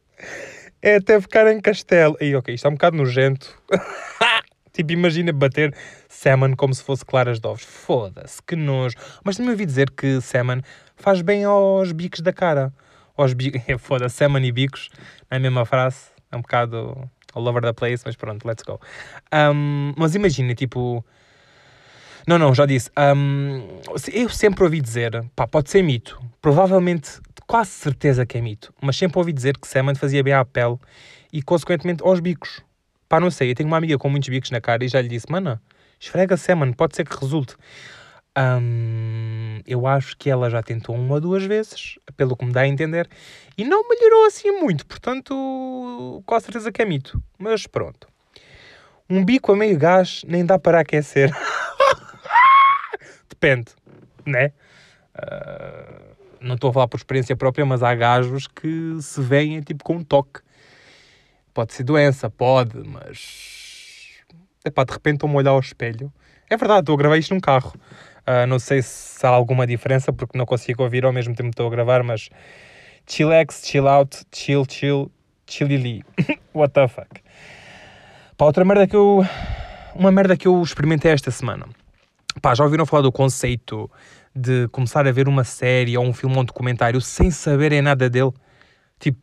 é 0.80 0.96
até 0.96 1.20
ficar 1.20 1.50
em 1.52 1.60
castelo. 1.60 2.16
E 2.20 2.34
ok, 2.34 2.54
isto 2.54 2.66
é 2.66 2.70
um 2.70 2.74
bocado 2.74 2.96
nojento. 2.96 3.54
tipo, 4.72 4.92
imagina 4.92 5.32
bater 5.32 5.74
salmon 6.08 6.54
como 6.54 6.74
se 6.74 6.82
fosse 6.82 7.04
claras 7.04 7.38
de 7.38 7.46
ovos. 7.46 7.64
Foda-se, 7.64 8.42
que 8.42 8.56
nojo. 8.56 8.96
Mas 9.24 9.36
também 9.36 9.52
ouvi 9.52 9.66
dizer 9.66 9.90
que 9.90 10.20
salmon 10.20 10.60
faz 10.96 11.22
bem 11.22 11.44
aos 11.44 11.92
bicos 11.92 12.20
da 12.20 12.32
cara. 12.32 12.72
Aos 13.16 13.32
bicos... 13.32 13.60
Foda-se, 13.80 14.16
salmon 14.16 14.40
e 14.40 14.52
bicos, 14.52 14.90
é 15.30 15.36
a 15.36 15.40
mesma 15.40 15.64
frase. 15.64 16.17
É 16.30 16.36
um 16.36 16.42
bocado 16.42 17.10
all 17.34 17.46
over 17.46 17.62
the 17.62 17.72
place, 17.72 18.02
mas 18.04 18.16
pronto, 18.16 18.46
let's 18.46 18.62
go. 18.62 18.80
Um, 19.32 19.92
mas 19.96 20.14
imagina, 20.14 20.54
tipo. 20.54 21.04
Não, 22.26 22.38
não, 22.38 22.54
já 22.54 22.66
disse. 22.66 22.90
Um, 22.98 23.80
eu 24.12 24.28
sempre 24.28 24.62
ouvi 24.62 24.80
dizer, 24.80 25.24
pá, 25.34 25.46
pode 25.46 25.70
ser 25.70 25.82
mito. 25.82 26.20
Provavelmente, 26.42 27.20
quase 27.46 27.70
certeza 27.70 28.26
que 28.26 28.36
é 28.36 28.40
mito. 28.40 28.72
Mas 28.82 28.96
sempre 28.96 29.18
ouvi 29.18 29.32
dizer 29.32 29.56
que 29.56 29.66
Salmon 29.66 29.94
fazia 29.94 30.22
bem 30.22 30.34
à 30.34 30.44
pele 30.44 30.76
e, 31.32 31.40
consequentemente, 31.42 32.02
aos 32.02 32.20
bicos. 32.20 32.62
Pá, 33.08 33.18
não 33.18 33.30
sei. 33.30 33.50
Eu 33.50 33.54
tenho 33.54 33.66
uma 33.66 33.78
amiga 33.78 33.96
com 33.96 34.10
muitos 34.10 34.28
bicos 34.28 34.50
na 34.50 34.60
cara 34.60 34.84
e 34.84 34.88
já 34.88 35.00
lhe 35.00 35.08
disse, 35.08 35.26
mana, 35.30 35.60
esfrega 35.98 36.36
Salmon, 36.36 36.72
pode 36.72 36.94
ser 36.94 37.08
que 37.08 37.18
resulte. 37.18 37.56
Um, 38.36 39.60
eu 39.66 39.86
acho 39.86 40.16
que 40.16 40.30
ela 40.30 40.48
já 40.48 40.62
tentou 40.62 40.94
uma 40.94 41.14
ou 41.14 41.20
duas 41.20 41.44
vezes, 41.44 41.98
pelo 42.18 42.36
que 42.36 42.44
me 42.44 42.52
dá 42.52 42.62
a 42.62 42.68
entender, 42.68 43.08
e 43.56 43.64
não 43.64 43.88
melhorou 43.88 44.26
assim 44.26 44.50
muito, 44.50 44.84
portanto, 44.84 46.22
com 46.26 46.40
certeza 46.40 46.72
que 46.72 46.82
é 46.82 46.84
mito. 46.84 47.22
Mas 47.38 47.66
pronto. 47.66 48.08
Um 49.08 49.24
bico 49.24 49.52
a 49.52 49.56
meio 49.56 49.78
gás 49.78 50.22
nem 50.26 50.44
dá 50.44 50.58
para 50.58 50.80
aquecer. 50.80 51.30
Depende, 53.30 53.70
né? 54.26 54.52
Uh, 55.16 56.16
não 56.40 56.56
estou 56.56 56.70
a 56.70 56.72
falar 56.72 56.88
por 56.88 56.96
experiência 56.96 57.36
própria, 57.36 57.64
mas 57.64 57.84
há 57.84 57.94
gajos 57.94 58.48
que 58.48 58.96
se 59.00 59.20
veem 59.20 59.60
tipo 59.60 59.84
com 59.84 59.94
um 59.94 60.04
toque. 60.04 60.40
Pode 61.54 61.72
ser 61.72 61.84
doença, 61.84 62.28
pode, 62.28 62.76
mas. 62.84 64.18
Epá, 64.64 64.82
de 64.84 64.92
repente 64.92 65.14
estou-me 65.14 65.36
a 65.36 65.38
olhar 65.38 65.50
ao 65.52 65.60
espelho. 65.60 66.12
É 66.50 66.56
verdade, 66.56 66.80
estou 66.80 66.94
a 66.94 66.98
gravar 66.98 67.16
isto 67.16 67.32
num 67.32 67.40
carro. 67.40 67.74
Uh, 68.28 68.46
não 68.46 68.58
sei 68.58 68.82
se 68.82 69.24
há 69.26 69.30
alguma 69.30 69.66
diferença, 69.66 70.12
porque 70.12 70.36
não 70.36 70.44
consigo 70.44 70.82
ouvir 70.82 71.06
ao 71.06 71.12
mesmo 71.14 71.34
tempo 71.34 71.48
que 71.48 71.54
estou 71.54 71.66
a 71.66 71.70
gravar, 71.70 72.02
mas 72.02 72.28
chillax, 73.06 73.62
chill 73.64 73.88
out, 73.88 74.18
chill, 74.30 74.66
chill, 74.68 75.10
chillili. 75.46 76.04
What 76.52 76.74
the 76.74 76.86
fuck? 76.88 77.22
Pá, 78.36 78.44
outra 78.44 78.66
merda 78.66 78.86
que 78.86 78.94
eu... 78.94 79.24
Uma 79.94 80.12
merda 80.12 80.36
que 80.36 80.46
eu 80.46 80.62
experimentei 80.62 81.10
esta 81.10 81.30
semana. 81.30 81.66
Pá, 82.42 82.54
já 82.54 82.64
ouviram 82.64 82.84
falar 82.84 83.00
do 83.00 83.10
conceito 83.10 83.90
de 84.36 84.68
começar 84.68 85.08
a 85.08 85.10
ver 85.10 85.26
uma 85.26 85.42
série 85.42 85.96
ou 85.96 86.04
um 86.04 86.12
filme 86.12 86.36
ou 86.36 86.42
um 86.42 86.44
documentário 86.44 87.00
sem 87.00 87.30
saberem 87.30 87.80
nada 87.80 88.10
dele? 88.10 88.32
Tipo, 89.00 89.18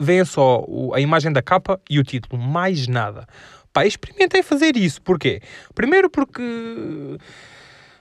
vem 0.00 0.24
só 0.24 0.66
a 0.94 1.00
imagem 1.00 1.32
da 1.32 1.40
capa 1.40 1.80
e 1.88 2.00
o 2.00 2.02
título, 2.02 2.42
mais 2.42 2.88
nada. 2.88 3.24
Pá, 3.72 3.86
experimentei 3.86 4.42
fazer 4.42 4.76
isso. 4.76 5.00
Porquê? 5.00 5.40
Primeiro 5.76 6.10
porque... 6.10 6.42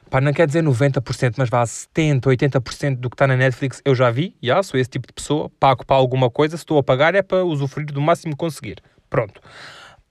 Pá, 0.09 0.21
não 0.21 0.31
quer 0.31 0.47
dizer 0.47 0.63
90%, 0.63 1.35
mas 1.37 1.49
vá 1.49 1.63
70%, 1.63 2.21
80% 2.27 2.95
do 2.95 3.09
que 3.09 3.15
está 3.15 3.27
na 3.27 3.35
Netflix 3.35 3.81
eu 3.83 3.93
já 3.93 4.09
vi. 4.09 4.35
Já, 4.41 4.63
sou 4.63 4.79
esse 4.79 4.89
tipo 4.89 5.07
de 5.07 5.13
pessoa. 5.13 5.49
Pago 5.59 5.85
para 5.85 5.95
alguma 5.97 6.29
coisa. 6.29 6.55
Se 6.55 6.61
estou 6.63 6.77
a 6.77 6.83
pagar 6.83 7.13
é 7.15 7.21
para 7.21 7.43
usufruir 7.43 7.87
do 7.87 8.01
máximo 8.01 8.33
que 8.33 8.37
conseguir. 8.37 8.81
Pronto. 9.09 9.41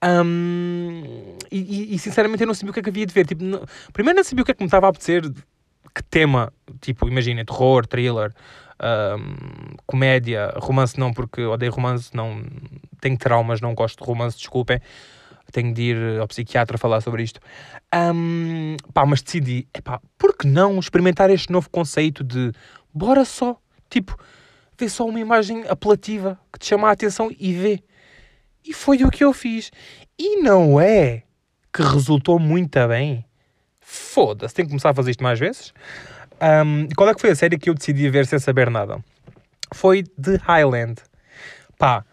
Hum, 0.03 1.35
e, 1.51 1.95
e- 1.95 1.99
sinceramente 1.99 2.43
eu 2.43 2.47
não 2.47 2.53
sabia 2.53 2.69
o 2.69 2.73
que 2.73 2.79
é 2.79 2.83
que 2.83 2.89
havia 2.89 3.05
de 3.05 3.13
ver. 3.13 3.25
Tipo, 3.25 3.43
não- 3.43 3.61
primeiro 3.91 4.17
não 4.17 4.23
sabia 4.23 4.43
o 4.43 4.45
que 4.45 4.51
é 4.51 4.53
que 4.53 4.61
me 4.61 4.67
estava 4.67 4.85
a 4.85 4.89
apetecer, 4.89 5.23
que 5.93 6.03
tema, 6.03 6.53
tipo, 6.79 7.07
imagina, 7.07 7.43
terror, 7.43 7.85
thriller, 7.87 8.31
hum, 9.17 9.75
comédia, 9.87 10.53
romance 10.57 10.99
não, 10.99 11.11
porque 11.11 11.41
odeio 11.41 11.71
romance, 11.71 12.11
não 12.13 12.43
tenho 13.01 13.17
traumas, 13.17 13.59
não 13.61 13.73
gosto 13.73 13.99
de 14.03 14.07
romance, 14.07 14.37
desculpem. 14.37 14.79
Tenho 15.51 15.73
de 15.73 15.81
ir 15.81 16.19
ao 16.19 16.27
psiquiatra 16.27 16.77
falar 16.77 17.01
sobre 17.01 17.23
isto. 17.23 17.39
Hum, 17.93 18.75
pá, 18.93 19.05
mas 19.05 19.21
decidi, 19.21 19.67
epá, 19.73 20.01
por 20.17 20.35
que 20.35 20.47
não 20.47 20.77
experimentar 20.79 21.29
este 21.29 21.51
novo 21.51 21.69
conceito 21.69 22.23
de 22.23 22.51
bora 22.93 23.23
só, 23.23 23.57
tipo, 23.89 24.17
vê 24.77 24.89
só 24.89 25.05
uma 25.05 25.19
imagem 25.19 25.63
apelativa 25.67 26.39
que 26.51 26.59
te 26.59 26.67
chama 26.67 26.89
a 26.89 26.91
atenção 26.91 27.31
e 27.39 27.53
vê. 27.53 27.83
E 28.65 28.73
foi 28.73 29.03
o 29.03 29.09
que 29.09 29.23
eu 29.23 29.31
fiz. 29.31 29.71
E 30.19 30.41
não 30.41 30.79
é 30.79 31.23
que 31.73 31.81
resultou 31.81 32.39
muito 32.39 32.85
bem. 32.87 33.23
Foda-se, 33.79 34.53
tenho 34.53 34.67
que 34.67 34.71
começar 34.71 34.89
a 34.89 34.93
fazer 34.93 35.11
isto 35.11 35.23
mais 35.23 35.39
vezes. 35.39 35.73
Ahm, 36.39 36.87
qual 36.95 37.09
é 37.09 37.13
que 37.13 37.21
foi 37.21 37.31
a 37.31 37.35
série 37.35 37.57
que 37.57 37.69
eu 37.69 37.73
decidi 37.73 38.09
ver 38.09 38.25
sem 38.25 38.37
saber 38.37 38.69
nada? 38.69 38.99
Foi 39.73 40.03
The 40.03 40.37
Highland. 40.45 41.01
Pá, 41.77 42.03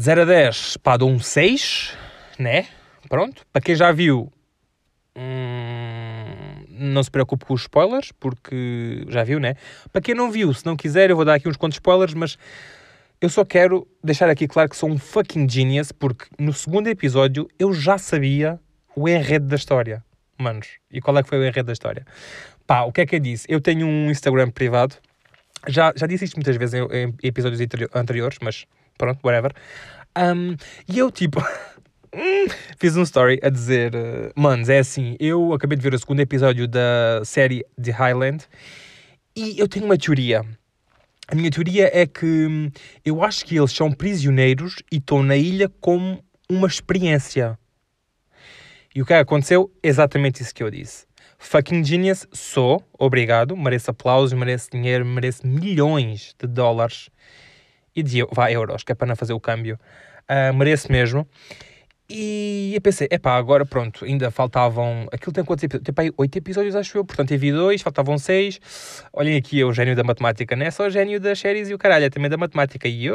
0 0.00 0.22
a 0.22 0.24
10, 0.24 0.76
pá, 0.78 0.96
dou 0.96 1.10
um 1.10 1.18
6, 1.18 1.96
né? 2.38 2.66
Pronto. 3.08 3.42
Para 3.52 3.62
quem 3.62 3.74
já 3.74 3.90
viu, 3.92 4.32
hum, 5.16 6.64
não 6.70 7.02
se 7.02 7.10
preocupe 7.10 7.44
com 7.44 7.54
os 7.54 7.62
spoilers, 7.62 8.12
porque 8.12 9.04
já 9.08 9.24
viu, 9.24 9.40
né? 9.40 9.54
Para 9.92 10.02
quem 10.02 10.14
não 10.14 10.30
viu, 10.30 10.52
se 10.52 10.64
não 10.64 10.76
quiser, 10.76 11.10
eu 11.10 11.16
vou 11.16 11.24
dar 11.24 11.34
aqui 11.34 11.48
uns 11.48 11.56
quantos 11.56 11.76
spoilers, 11.76 12.14
mas 12.14 12.38
eu 13.20 13.28
só 13.28 13.44
quero 13.44 13.86
deixar 14.02 14.30
aqui 14.30 14.46
claro 14.46 14.68
que 14.68 14.76
sou 14.76 14.88
um 14.90 14.98
fucking 14.98 15.48
genius, 15.48 15.90
porque 15.92 16.26
no 16.38 16.52
segundo 16.52 16.86
episódio 16.88 17.48
eu 17.58 17.72
já 17.72 17.98
sabia 17.98 18.60
o 18.94 19.08
enredo 19.08 19.46
da 19.46 19.56
história. 19.56 20.04
Manos, 20.38 20.68
e 20.90 21.00
qual 21.00 21.18
é 21.18 21.22
que 21.22 21.28
foi 21.28 21.38
o 21.38 21.44
enredo 21.44 21.66
da 21.66 21.72
história? 21.72 22.06
Pá, 22.66 22.82
o 22.82 22.92
que 22.92 23.00
é 23.00 23.06
que 23.06 23.16
eu 23.16 23.20
disse? 23.20 23.44
Eu 23.48 23.60
tenho 23.60 23.86
um 23.86 24.10
Instagram 24.10 24.50
privado, 24.50 24.94
já, 25.66 25.92
já 25.96 26.06
disse 26.06 26.26
isto 26.26 26.36
muitas 26.36 26.56
vezes 26.56 26.74
em, 26.74 26.84
em 26.92 27.14
episódios 27.22 27.60
anteri- 27.60 27.88
anteriores, 27.92 28.38
mas 28.40 28.66
pronto, 28.96 29.18
whatever. 29.24 29.52
Um, 30.16 30.54
e 30.88 30.98
eu, 30.98 31.10
tipo, 31.10 31.42
fiz 32.78 32.96
um 32.96 33.02
story 33.02 33.38
a 33.42 33.48
dizer: 33.48 33.94
uh, 33.94 34.32
Manos, 34.34 34.68
é 34.68 34.78
assim, 34.78 35.16
eu 35.18 35.52
acabei 35.52 35.76
de 35.76 35.82
ver 35.82 35.94
o 35.94 35.98
segundo 35.98 36.20
episódio 36.20 36.66
da 36.66 37.22
série 37.24 37.64
The 37.80 37.90
Highland 37.90 38.44
e 39.36 39.58
eu 39.58 39.68
tenho 39.68 39.84
uma 39.84 39.98
teoria. 39.98 40.44
A 41.26 41.34
minha 41.34 41.50
teoria 41.50 41.90
é 41.92 42.06
que 42.06 42.24
hum, 42.24 42.70
eu 43.04 43.22
acho 43.22 43.44
que 43.44 43.56
eles 43.56 43.72
são 43.72 43.92
prisioneiros 43.92 44.76
e 44.90 44.96
estão 44.96 45.22
na 45.22 45.36
ilha 45.36 45.68
como 45.80 46.24
uma 46.48 46.66
experiência. 46.66 47.58
E 48.94 49.02
o 49.02 49.06
que 49.06 49.12
é 49.12 49.16
que 49.16 49.22
aconteceu? 49.22 49.70
Exatamente 49.82 50.42
isso 50.42 50.54
que 50.54 50.62
eu 50.62 50.70
disse. 50.70 51.06
Fucking 51.38 51.84
genius, 51.84 52.26
sou, 52.32 52.82
obrigado, 52.98 53.56
mereço 53.56 53.90
aplausos, 53.90 54.32
mereço 54.32 54.70
dinheiro, 54.72 55.04
mereço 55.04 55.46
milhões 55.46 56.34
de 56.40 56.48
dólares 56.48 57.10
e 57.94 58.02
de 58.02 58.24
vá, 58.32 58.50
euros, 58.50 58.82
que 58.82 58.90
é 58.90 58.94
para 58.94 59.06
não 59.06 59.14
fazer 59.14 59.34
o 59.34 59.40
câmbio. 59.40 59.78
Ah, 60.26 60.52
mereço 60.52 60.90
mesmo. 60.90 61.28
E 62.10 62.72
eu 62.74 62.80
pensei, 62.80 63.06
epá, 63.10 63.36
agora 63.36 63.66
pronto, 63.66 64.04
ainda 64.04 64.30
faltavam. 64.30 65.06
Aquilo 65.12 65.30
tem 65.32 65.44
quantos 65.44 65.64
episódios? 65.64 65.94
Tem 65.94 66.06
aí 66.06 66.12
oito 66.16 66.38
episódios, 66.38 66.74
acho 66.74 66.96
eu. 66.96 67.04
Portanto, 67.04 67.36
vi 67.36 67.52
dois, 67.52 67.82
faltavam 67.82 68.16
seis. 68.16 68.58
Olhem 69.12 69.36
aqui, 69.36 69.58
eu, 69.58 69.68
o 69.68 69.72
gênio 69.74 69.94
da 69.94 70.02
matemática, 70.02 70.56
não 70.56 70.64
é 70.64 70.70
só 70.70 70.86
o 70.86 70.90
gênio 70.90 71.20
das 71.20 71.38
séries 71.38 71.68
e 71.68 71.74
o 71.74 71.78
caralho, 71.78 72.06
é 72.06 72.10
também 72.10 72.30
da 72.30 72.38
matemática. 72.38 72.88
E. 72.88 73.10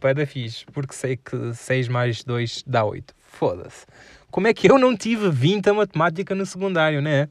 Pai 0.00 0.14
da 0.14 0.26
fixe, 0.26 0.64
porque 0.72 0.94
sei 0.94 1.16
que 1.16 1.54
6 1.54 1.88
mais 1.88 2.24
2 2.24 2.64
dá 2.66 2.84
8. 2.84 3.14
Foda-se. 3.18 3.86
Como 4.30 4.48
é 4.48 4.54
que 4.54 4.70
eu 4.70 4.78
não 4.78 4.96
tive 4.96 5.30
20 5.30 5.70
a 5.70 5.74
matemática 5.74 6.34
no 6.34 6.44
secundário, 6.46 7.00
né? 7.00 7.28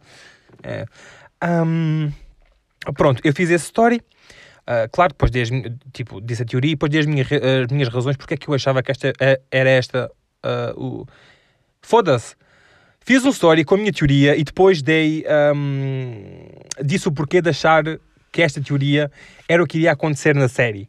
É. 0.63 0.85
Ahm, 1.41 2.11
pronto, 2.95 3.21
eu 3.25 3.33
fiz 3.33 3.49
esse 3.49 3.65
story. 3.65 4.01
Ah, 4.65 4.87
claro, 4.89 5.11
depois 5.11 5.31
dei 5.31 5.41
as, 5.41 5.49
tipo, 5.91 6.21
disse 6.21 6.43
a 6.43 6.45
teoria 6.45 6.71
e 6.71 6.75
depois 6.75 6.89
dei 6.89 7.01
as 7.01 7.05
minhas, 7.05 7.27
as 7.29 7.71
minhas 7.71 7.89
razões 7.89 8.15
porque 8.15 8.35
é 8.35 8.37
que 8.37 8.47
eu 8.47 8.53
achava 8.53 8.81
que 8.81 8.91
esta 8.91 9.11
eh, 9.19 9.41
era 9.51 9.69
esta 9.69 10.09
ah, 10.43 10.73
o... 10.75 11.05
Foda-se. 11.81 12.35
Fiz 13.03 13.25
um 13.25 13.29
story 13.29 13.65
com 13.65 13.75
a 13.75 13.77
minha 13.77 13.91
teoria 13.91 14.35
e 14.35 14.43
depois 14.43 14.81
dei 14.81 15.25
ahm, 15.27 16.45
disse 16.83 17.07
o 17.07 17.11
porquê 17.11 17.41
de 17.41 17.49
achar 17.49 17.83
que 18.31 18.41
esta 18.41 18.61
teoria 18.61 19.11
era 19.49 19.61
o 19.63 19.65
que 19.65 19.79
iria 19.79 19.91
acontecer 19.91 20.35
na 20.35 20.47
série. 20.47 20.87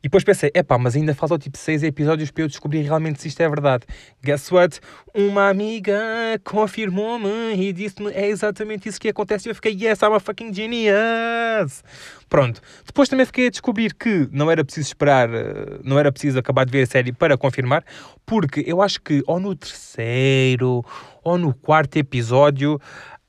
E 0.00 0.04
depois 0.04 0.24
pensei, 0.24 0.50
epá, 0.54 0.78
mas 0.78 0.96
ainda 0.96 1.14
faltam 1.14 1.38
tipo 1.38 1.58
seis 1.58 1.82
episódios 1.82 2.30
para 2.30 2.44
eu 2.44 2.48
descobrir 2.48 2.82
realmente 2.82 3.20
se 3.20 3.28
isto 3.28 3.40
é 3.40 3.48
verdade. 3.48 3.84
Guess 4.24 4.50
what? 4.50 4.80
Uma 5.14 5.50
amiga 5.50 6.00
confirmou-me 6.42 7.54
e 7.54 7.72
disse-me 7.72 8.10
é 8.12 8.28
exatamente 8.28 8.88
isso 8.88 9.00
que 9.00 9.08
acontece. 9.08 9.48
E 9.48 9.50
eu 9.50 9.54
fiquei, 9.54 9.72
yes, 9.72 10.00
I'm 10.00 10.14
a 10.14 10.20
fucking 10.20 10.54
genius. 10.54 11.84
Pronto. 12.28 12.60
Depois 12.86 13.08
também 13.08 13.26
fiquei 13.26 13.48
a 13.48 13.50
descobrir 13.50 13.94
que 13.94 14.28
não 14.32 14.50
era 14.50 14.64
preciso 14.64 14.88
esperar, 14.88 15.28
eh, 15.28 15.80
não 15.84 15.98
era 15.98 16.10
preciso 16.10 16.38
acabar 16.38 16.64
de 16.64 16.72
ver 16.72 16.82
a 16.82 16.86
série 16.86 17.12
para 17.12 17.36
confirmar, 17.36 17.84
porque 18.24 18.64
eu 18.66 18.80
acho 18.80 19.00
que 19.02 19.22
ou 19.26 19.38
no 19.38 19.54
terceiro 19.54 20.82
ou 21.22 21.36
no 21.36 21.52
quarto 21.52 21.96
episódio 21.96 22.80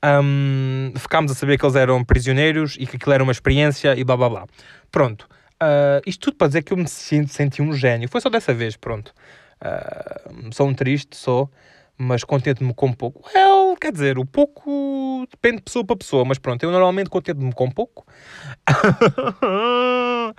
hum, 0.04 0.92
ficámos 0.96 1.32
a 1.32 1.34
saber 1.34 1.58
que 1.58 1.64
eles 1.64 1.76
eram 1.76 2.02
prisioneiros 2.04 2.76
e 2.78 2.86
que 2.86 2.96
aquilo 2.96 3.12
era 3.12 3.22
uma 3.22 3.32
experiência 3.32 3.94
e 3.96 4.04
blá 4.04 4.16
blá 4.16 4.28
blá. 4.28 4.46
Pronto. 4.90 5.28
Ah, 5.62 6.00
isto 6.04 6.22
tudo 6.22 6.36
para 6.36 6.48
dizer 6.48 6.62
que 6.64 6.72
eu 6.72 6.76
me 6.76 6.88
sinto, 6.88 7.32
senti 7.32 7.62
um 7.62 7.72
gênio. 7.72 8.08
Foi 8.08 8.20
só 8.20 8.28
dessa 8.28 8.52
vez, 8.52 8.76
pronto. 8.76 9.14
Ah, 9.60 10.28
sou 10.50 10.66
um 10.66 10.74
triste, 10.74 11.16
sou, 11.16 11.48
mas 11.96 12.24
contento-me 12.24 12.74
com 12.74 12.92
pouco. 12.92 13.30
Well, 13.32 13.76
quer 13.80 13.92
dizer, 13.92 14.18
o 14.18 14.26
pouco 14.26 15.24
depende 15.30 15.58
de 15.58 15.62
pessoa 15.62 15.84
para 15.84 15.96
pessoa, 15.96 16.24
mas 16.24 16.38
pronto, 16.38 16.64
eu 16.64 16.72
normalmente 16.72 17.08
contento-me 17.08 17.52
com 17.52 17.70
pouco. 17.70 18.04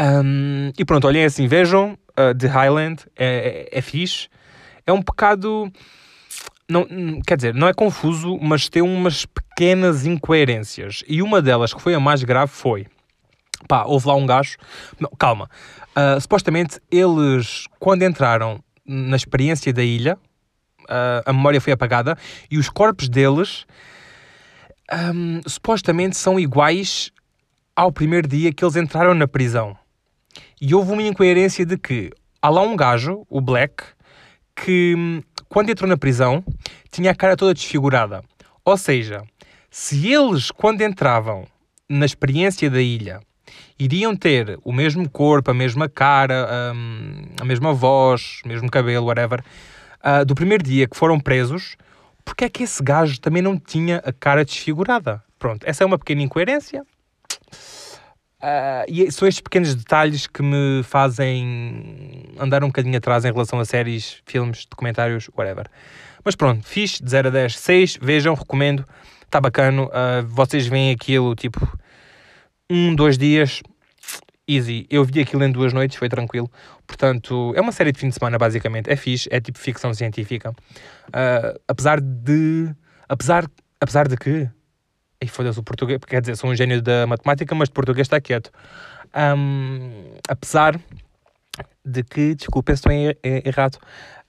Um, 0.00 0.70
e 0.78 0.84
pronto, 0.84 1.08
olhem 1.08 1.24
assim, 1.24 1.48
vejam 1.48 1.98
uh, 2.10 2.32
The 2.32 2.46
Highland, 2.46 3.04
é, 3.16 3.68
é, 3.72 3.78
é 3.78 3.82
fixe. 3.82 4.28
É 4.86 4.92
um 4.92 5.00
bocado. 5.00 5.72
Não, 6.68 6.86
quer 7.26 7.34
dizer, 7.34 7.52
não 7.52 7.66
é 7.66 7.74
confuso, 7.74 8.38
mas 8.40 8.68
tem 8.68 8.80
umas 8.80 9.26
pequenas 9.26 10.06
incoerências. 10.06 11.02
E 11.08 11.20
uma 11.20 11.42
delas, 11.42 11.74
que 11.74 11.82
foi 11.82 11.94
a 11.94 12.00
mais 12.00 12.22
grave, 12.22 12.52
foi. 12.52 12.86
Pá, 13.66 13.84
houve 13.84 14.06
lá 14.06 14.14
um 14.14 14.26
gajo. 14.26 14.56
Não, 15.00 15.10
calma. 15.18 15.50
Uh, 15.90 16.20
supostamente, 16.20 16.80
eles, 16.90 17.66
quando 17.78 18.02
entraram 18.02 18.62
na 18.86 19.16
experiência 19.16 19.72
da 19.72 19.82
ilha, 19.82 20.18
uh, 20.84 21.22
a 21.26 21.32
memória 21.32 21.60
foi 21.60 21.72
apagada 21.72 22.16
e 22.50 22.58
os 22.58 22.68
corpos 22.68 23.08
deles 23.08 23.66
um, 25.14 25.40
supostamente 25.46 26.16
são 26.16 26.38
iguais 26.38 27.10
ao 27.76 27.92
primeiro 27.92 28.26
dia 28.26 28.52
que 28.52 28.64
eles 28.64 28.76
entraram 28.76 29.14
na 29.14 29.28
prisão. 29.28 29.76
E 30.60 30.74
houve 30.74 30.92
uma 30.92 31.02
incoerência 31.02 31.64
de 31.64 31.76
que 31.76 32.10
há 32.40 32.48
lá 32.48 32.62
um 32.62 32.74
gajo, 32.76 33.24
o 33.28 33.40
Black, 33.40 33.84
que 34.56 34.94
hum, 34.96 35.22
quando 35.48 35.70
entrou 35.70 35.88
na 35.88 35.96
prisão 35.96 36.44
tinha 36.90 37.10
a 37.10 37.14
cara 37.14 37.36
toda 37.36 37.54
desfigurada. 37.54 38.24
Ou 38.64 38.76
seja, 38.76 39.22
se 39.70 40.12
eles, 40.12 40.50
quando 40.50 40.82
entravam 40.82 41.46
na 41.88 42.04
experiência 42.04 42.68
da 42.68 42.80
ilha, 42.80 43.20
iriam 43.78 44.16
ter 44.16 44.58
o 44.64 44.72
mesmo 44.72 45.08
corpo, 45.08 45.50
a 45.50 45.54
mesma 45.54 45.88
cara, 45.88 46.72
hum, 46.74 47.22
a 47.40 47.44
mesma 47.44 47.72
voz, 47.72 48.40
o 48.44 48.48
mesmo 48.48 48.70
cabelo, 48.70 49.06
whatever, 49.06 49.42
ah, 50.02 50.24
do 50.24 50.34
primeiro 50.34 50.64
dia 50.64 50.88
que 50.88 50.96
foram 50.96 51.20
presos, 51.20 51.76
porque 52.24 52.44
é 52.44 52.48
que 52.48 52.64
esse 52.64 52.82
gajo 52.82 53.20
também 53.20 53.42
não 53.42 53.58
tinha 53.58 53.98
a 54.04 54.12
cara 54.12 54.44
desfigurada? 54.44 55.22
Pronto, 55.38 55.64
essa 55.64 55.84
é 55.84 55.86
uma 55.86 55.98
pequena 55.98 56.22
incoerência. 56.22 56.84
Ah, 58.40 58.84
e 58.88 59.10
são 59.10 59.26
estes 59.26 59.40
pequenos 59.40 59.74
detalhes 59.74 60.26
que 60.26 60.42
me 60.42 60.82
fazem 60.82 62.34
andar 62.38 62.62
um 62.64 62.68
bocadinho 62.68 62.96
atrás 62.96 63.24
em 63.24 63.32
relação 63.32 63.60
a 63.60 63.64
séries, 63.64 64.22
filmes, 64.26 64.66
documentários, 64.66 65.30
whatever. 65.36 65.66
Mas 66.24 66.34
pronto, 66.34 66.66
fixe, 66.66 67.02
de 67.02 67.10
0 67.10 67.28
a 67.28 67.30
10, 67.30 67.58
6, 67.58 67.98
vejam, 68.02 68.34
recomendo, 68.34 68.84
está 69.24 69.40
bacano. 69.40 69.88
Ah, 69.92 70.24
vocês 70.26 70.66
veem 70.66 70.92
aquilo 70.92 71.34
tipo 71.34 71.60
um, 72.70 72.94
dois 72.94 73.16
dias, 73.16 73.62
easy. 74.48 74.86
Eu 74.90 75.04
vi 75.04 75.20
aquilo 75.20 75.44
em 75.44 75.52
duas 75.52 75.72
noites, 75.72 75.96
foi 75.96 76.08
tranquilo. 76.08 76.50
Portanto, 76.86 77.52
é 77.54 77.60
uma 77.60 77.72
série 77.72 77.92
de 77.92 77.98
fim 77.98 78.08
de 78.08 78.14
semana, 78.14 78.38
basicamente. 78.38 78.90
É 78.90 78.96
fixe, 78.96 79.28
é 79.30 79.40
tipo 79.40 79.58
ficção 79.58 79.92
científica. 79.92 80.54
Ah, 81.12 81.54
apesar 81.68 82.00
de. 82.00 82.74
Apesar, 83.08 83.46
apesar 83.80 84.08
de 84.08 84.16
que. 84.16 84.48
E 85.20 85.26
foda-se 85.26 85.58
o 85.58 85.62
português, 85.64 85.98
quer 86.06 86.20
dizer, 86.20 86.36
sou 86.36 86.48
um 86.48 86.54
gênio 86.54 86.80
da 86.80 87.04
matemática, 87.06 87.52
mas 87.54 87.68
de 87.68 87.74
português 87.74 88.06
está 88.06 88.20
quieto. 88.20 88.52
Ahm, 89.12 90.14
apesar 90.28 90.78
de 91.84 92.04
que, 92.04 92.36
desculpa 92.36 92.70
se 92.72 92.78
estou 92.78 92.92
er 92.92 93.18
errado, 93.24 93.78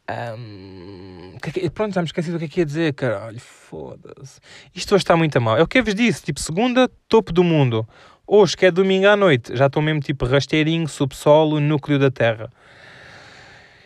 um, 0.09 1.37
que, 1.41 1.69
pronto, 1.69 1.93
já 1.93 2.01
me 2.01 2.07
esqueci 2.07 2.31
do 2.31 2.39
que 2.39 2.45
é 2.45 2.47
que 2.47 2.59
ia 2.61 2.65
dizer, 2.65 2.93
caralho, 2.93 3.39
foda-se. 3.39 4.39
Isto 4.73 4.95
hoje 4.95 5.03
está 5.03 5.15
muito 5.15 5.37
a 5.37 5.39
mal. 5.39 5.57
É 5.57 5.61
o 5.61 5.67
que 5.67 5.77
eu 5.77 5.83
vos 5.83 5.93
disse, 5.93 6.23
tipo, 6.23 6.39
segunda, 6.39 6.89
topo 7.07 7.31
do 7.31 7.43
mundo. 7.43 7.87
Hoje, 8.31 8.55
que 8.55 8.67
é 8.67 8.69
domingo 8.69 9.07
à 9.07 9.15
noite, 9.15 9.57
já 9.57 9.65
estou 9.65 9.81
mesmo 9.81 10.01
tipo 10.01 10.23
rasteirinho, 10.23 10.87
subsolo, 10.87 11.59
núcleo 11.59 11.97
da 11.97 12.11
Terra. 12.11 12.47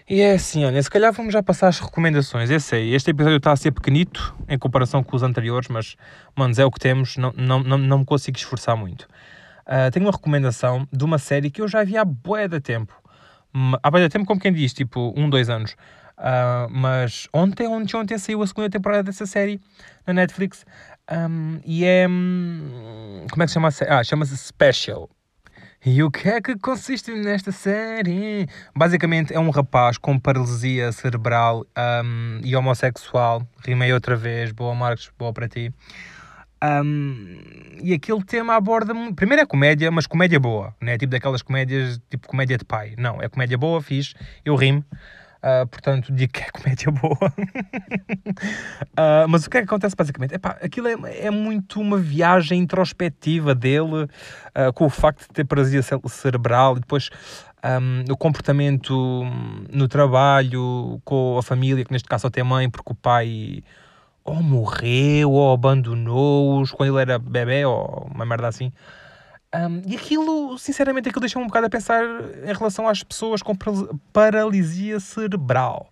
E 0.09 0.19
é 0.19 0.33
assim, 0.33 0.65
olha, 0.65 0.83
se 0.83 0.89
calhar 0.89 1.13
vamos 1.13 1.31
já 1.31 1.41
passar 1.41 1.69
as 1.69 1.79
recomendações. 1.79 2.49
Eu 2.49 2.59
sei, 2.59 2.93
este 2.93 3.11
episódio 3.11 3.37
está 3.37 3.53
a 3.53 3.55
ser 3.55 3.71
pequenito 3.71 4.35
em 4.49 4.59
comparação 4.59 5.01
com 5.01 5.15
os 5.15 5.23
anteriores, 5.23 5.69
mas, 5.69 5.95
manos, 6.35 6.59
é 6.59 6.65
o 6.65 6.71
que 6.71 6.77
temos, 6.77 7.15
não, 7.15 7.31
não, 7.37 7.63
não, 7.63 7.77
não 7.77 7.99
me 7.99 8.05
consigo 8.05 8.37
esforçar 8.37 8.75
muito. 8.75 9.03
Uh, 9.65 9.89
tenho 9.93 10.05
uma 10.05 10.11
recomendação 10.11 10.85
de 10.91 11.05
uma 11.05 11.19
série 11.19 11.49
que 11.49 11.61
eu 11.61 11.67
já 11.69 11.81
vi 11.85 11.95
há 11.95 12.03
bué 12.03 12.49
de 12.49 12.59
tempo. 12.59 12.93
Há 13.81 13.89
bué 13.89 14.01
de 14.01 14.09
tempo, 14.09 14.25
como 14.25 14.41
quem 14.41 14.51
diz, 14.51 14.73
tipo, 14.73 15.13
um, 15.15 15.29
dois 15.29 15.49
anos. 15.49 15.71
Uh, 16.17 16.69
mas 16.69 17.29
ontem, 17.33 17.65
ontem, 17.65 17.95
ontem 17.95 18.17
saiu 18.17 18.41
a 18.43 18.47
segunda 18.47 18.69
temporada 18.69 19.03
dessa 19.03 19.25
série 19.25 19.61
na 20.05 20.13
Netflix. 20.13 20.65
Um, 21.13 21.59
e 21.65 21.85
é. 21.85 22.07
Hum, 22.07 23.25
como 23.29 23.43
é 23.43 23.45
que 23.45 23.49
se 23.49 23.53
chama 23.53 23.71
série? 23.71 23.91
Ah, 23.91 24.03
chama-se 24.03 24.35
Special. 24.37 25.09
E 25.85 26.01
o 26.01 26.09
que 26.09 26.29
é 26.29 26.41
que 26.41 26.57
consiste 26.57 27.11
nesta 27.11 27.51
série? 27.51 28.47
Basicamente 28.73 29.33
é 29.33 29.39
um 29.39 29.49
rapaz 29.49 29.97
com 29.97 30.17
paralisia 30.17 30.91
cerebral 30.93 31.65
um, 32.05 32.39
e 32.41 32.55
homossexual. 32.55 33.45
Rimei 33.65 33.91
outra 33.91 34.15
vez. 34.15 34.53
Boa, 34.53 34.73
Marcos. 34.73 35.11
Boa 35.19 35.33
para 35.33 35.47
ti. 35.49 35.73
Um, 36.63 37.37
e 37.81 37.93
aquele 37.93 38.23
tema 38.23 38.55
aborda. 38.55 38.93
Primeiro 39.13 39.43
é 39.43 39.45
comédia, 39.45 39.91
mas 39.91 40.07
comédia 40.07 40.39
boa. 40.39 40.73
Não 40.79 40.93
é 40.93 40.97
tipo 40.97 41.11
daquelas 41.11 41.41
comédias, 41.41 41.99
tipo 42.09 42.29
comédia 42.29 42.57
de 42.57 42.63
pai. 42.63 42.93
Não, 42.97 43.21
é 43.21 43.27
comédia 43.27 43.57
boa, 43.57 43.81
fiz. 43.81 44.13
Eu 44.45 44.55
rimo. 44.55 44.85
Uh, 45.43 45.67
portanto, 45.67 46.13
digo 46.13 46.31
que 46.31 46.39
é 46.39 46.47
comédia 46.55 46.89
boa. 46.89 47.33
uh, 48.97 49.27
mas 49.27 49.45
o 49.45 49.49
que 49.49 49.57
é 49.57 49.59
que 49.59 49.65
acontece 49.65 49.93
basicamente? 49.93 50.33
Epá, 50.33 50.57
aquilo 50.61 50.87
é, 50.87 50.95
é 51.25 51.29
muito 51.29 51.81
uma 51.81 51.97
viagem 51.97 52.61
introspectiva 52.61 53.53
dele, 53.53 54.03
uh, 54.03 54.71
com 54.73 54.85
o 54.85 54.89
facto 54.89 55.27
de 55.27 55.33
ter 55.33 55.43
paralisia 55.43 55.81
cerebral 56.07 56.77
e 56.77 56.79
depois 56.79 57.09
um, 57.63 58.05
o 58.09 58.15
comportamento 58.15 59.23
no 59.69 59.89
trabalho, 59.89 61.01
com 61.03 61.37
a 61.37 61.43
família, 61.43 61.83
que 61.83 61.91
neste 61.91 62.07
caso 62.07 62.21
só 62.21 62.29
tem 62.29 62.43
mãe, 62.43 62.69
porque 62.69 62.93
o 62.93 62.95
pai 62.95 63.63
ou 64.23 64.41
morreu 64.41 65.31
ou 65.31 65.53
abandonou-os 65.53 66.71
quando 66.71 66.93
ele 66.93 67.01
era 67.01 67.19
bebê 67.19 67.65
ou 67.65 68.09
uma 68.13 68.25
merda 68.25 68.47
assim. 68.47 68.71
Um, 69.53 69.83
e 69.85 69.95
aquilo, 69.95 70.57
sinceramente, 70.57 71.09
aquilo 71.09 71.21
deixou-me 71.21 71.45
um 71.45 71.47
bocado 71.47 71.67
a 71.67 71.69
pensar 71.69 72.03
em 72.03 72.53
relação 72.53 72.87
às 72.87 73.03
pessoas 73.03 73.43
com 73.43 73.55
paralisia 74.11 74.99
cerebral. 74.99 75.89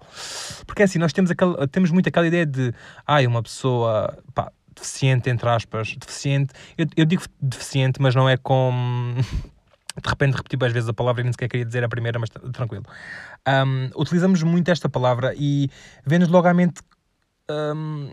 Porque 0.65 0.82
assim, 0.82 0.98
nós 0.98 1.13
temos, 1.13 1.30
aquela, 1.30 1.68
temos 1.68 1.91
muito 1.91 2.10
aquela 2.10 2.25
ideia 2.25 2.46
de, 2.46 2.74
ai, 3.06 3.25
ah, 3.25 3.30
uma 3.30 3.44
pessoa, 3.44 4.18
pá, 4.34 4.51
deficiente, 4.75 5.30
entre 5.30 5.48
aspas, 5.48 5.96
deficiente. 5.96 6.53
Eu, 6.75 6.88
eu 6.98 7.06
digo 7.06 7.24
deficiente, 7.39 8.01
mas 8.01 8.15
não 8.15 8.27
é 8.27 8.36
com. 8.36 9.15
De 10.01 10.10
repente 10.10 10.36
repeti 10.38 10.56
várias 10.56 10.74
vezes 10.74 10.89
a 10.89 10.94
palavra 10.94 11.22
e 11.22 11.24
nem 11.25 11.34
sequer 11.34 11.50
queria 11.50 11.65
dizer 11.65 11.84
a 11.84 11.89
primeira, 11.89 12.18
mas 12.18 12.30
tranquilo. 12.53 12.86
Um, 13.48 13.89
utilizamos 13.96 14.41
muito 14.41 14.72
esta 14.72 14.89
palavra 14.89 15.34
e 15.36 15.70
vemos 16.06 16.30
logo 16.30 16.48
à 16.48 16.53
mente. 16.53 16.82
Um, 17.50 18.10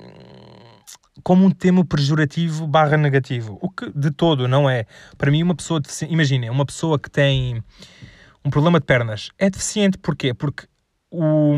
como 1.29 1.45
um 1.45 1.51
tema 1.51 1.85
pejorativo 1.85 2.67
barra 2.67 2.97
negativo, 2.97 3.59
o 3.61 3.69
que 3.69 3.91
de 3.91 4.11
todo 4.11 4.49
não 4.49 4.69
é. 4.69 4.87
Para 5.19 5.31
mim, 5.31 5.43
uma 5.43 5.55
pessoa 5.55 5.79
deficiente, 5.79 6.11
imaginem, 6.11 6.49
uma 6.49 6.65
pessoa 6.65 6.99
que 6.99 7.11
tem 7.11 7.63
um 8.43 8.49
problema 8.49 8.81
de 8.81 8.87
pernas 8.87 9.29
é 9.39 9.51
deficiente 9.51 9.99
porquê? 9.99 10.33
Porque 10.33 10.67
o. 11.11 11.55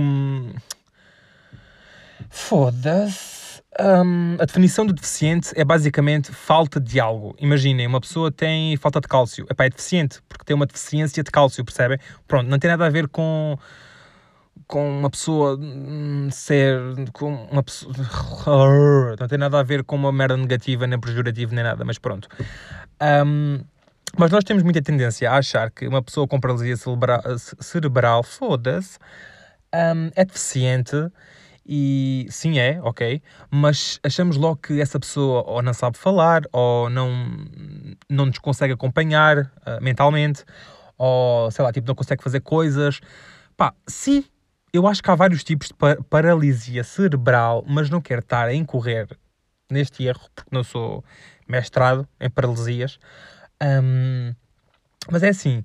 Foda-se. 2.29 3.63
Um, 3.79 4.35
a 4.41 4.45
definição 4.45 4.85
de 4.85 4.93
deficiente 4.93 5.53
é 5.55 5.65
basicamente 5.65 6.33
falta 6.33 6.81
de 6.81 6.99
algo. 6.99 7.37
Imaginem, 7.39 7.87
uma 7.87 8.01
pessoa 8.01 8.33
tem 8.33 8.77
falta 8.77 9.01
de 9.01 9.07
cálcio. 9.07 9.47
Epá, 9.49 9.67
é 9.67 9.71
deficiente 9.71 10.19
porque 10.29 10.45
tem 10.45 10.57
uma 10.57 10.67
deficiência 10.67 11.23
de 11.23 11.31
cálcio, 11.31 11.65
percebem? 11.65 11.97
Pronto, 12.27 12.49
não 12.49 12.59
tem 12.59 12.69
nada 12.69 12.87
a 12.87 12.91
ver 12.91 13.07
com 13.07 13.57
com 14.71 14.89
uma 14.89 15.11
pessoa 15.11 15.59
hum, 15.61 16.29
ser 16.31 16.79
com 17.13 17.35
uma 17.51 17.63
pessoa 17.63 17.93
não 19.19 19.27
tem 19.27 19.37
nada 19.37 19.59
a 19.59 19.63
ver 19.65 19.83
com 19.83 19.97
uma 19.97 20.13
merda 20.13 20.37
negativa 20.37 20.87
nem 20.87 20.99
pejorativa 20.99 21.53
nem 21.53 21.65
nada 21.65 21.85
mas 21.85 21.99
pronto 21.99 22.29
um, 23.27 23.59
mas 24.17 24.31
nós 24.31 24.45
temos 24.45 24.63
muita 24.63 24.81
tendência 24.81 25.29
a 25.29 25.39
achar 25.39 25.71
que 25.73 25.89
uma 25.89 26.01
pessoa 26.01 26.27
com 26.29 26.39
paralisia 26.39 26.77
cerebral, 26.77 27.21
cerebral 27.61 28.23
foda-se 28.23 28.97
um, 29.75 30.11
é 30.15 30.25
deficiente 30.25 31.11
e 31.67 32.27
sim 32.31 32.59
é, 32.59 32.81
ok, 32.83 33.23
mas 33.51 34.01
achamos 34.03 34.37
logo 34.37 34.57
que 34.57 34.81
essa 34.81 34.99
pessoa 34.99 35.45
ou 35.47 35.63
não 35.63 35.75
sabe 35.75 35.99
falar 35.99 36.43
ou 36.53 36.89
não, 36.91 37.11
não 38.09 38.27
nos 38.27 38.39
consegue 38.39 38.73
acompanhar 38.73 39.39
uh, 39.39 39.81
mentalmente 39.81 40.45
ou 40.99 41.51
sei 41.51 41.65
lá, 41.65 41.73
tipo, 41.73 41.87
não 41.87 41.95
consegue 41.95 42.23
fazer 42.23 42.41
coisas. 42.41 43.01
Pá, 43.57 43.73
sim, 43.87 44.25
eu 44.73 44.87
acho 44.87 45.03
que 45.03 45.11
há 45.11 45.15
vários 45.15 45.43
tipos 45.43 45.69
de 45.69 45.75
paralisia 46.05 46.85
cerebral, 46.85 47.65
mas 47.67 47.91
não 47.91 48.01
quero 48.01 48.21
estar 48.21 48.47
a 48.47 48.55
incorrer 48.55 49.09
neste 49.71 50.05
erro, 50.05 50.29
porque 50.35 50.51
não 50.53 50.63
sou 50.63 51.05
mestrado 51.49 52.09
em 52.21 52.31
paralisias. 52.31 52.99
Um, 53.63 54.35
mas 55.11 55.23
é 55.23 55.29
assim, 55.29 55.65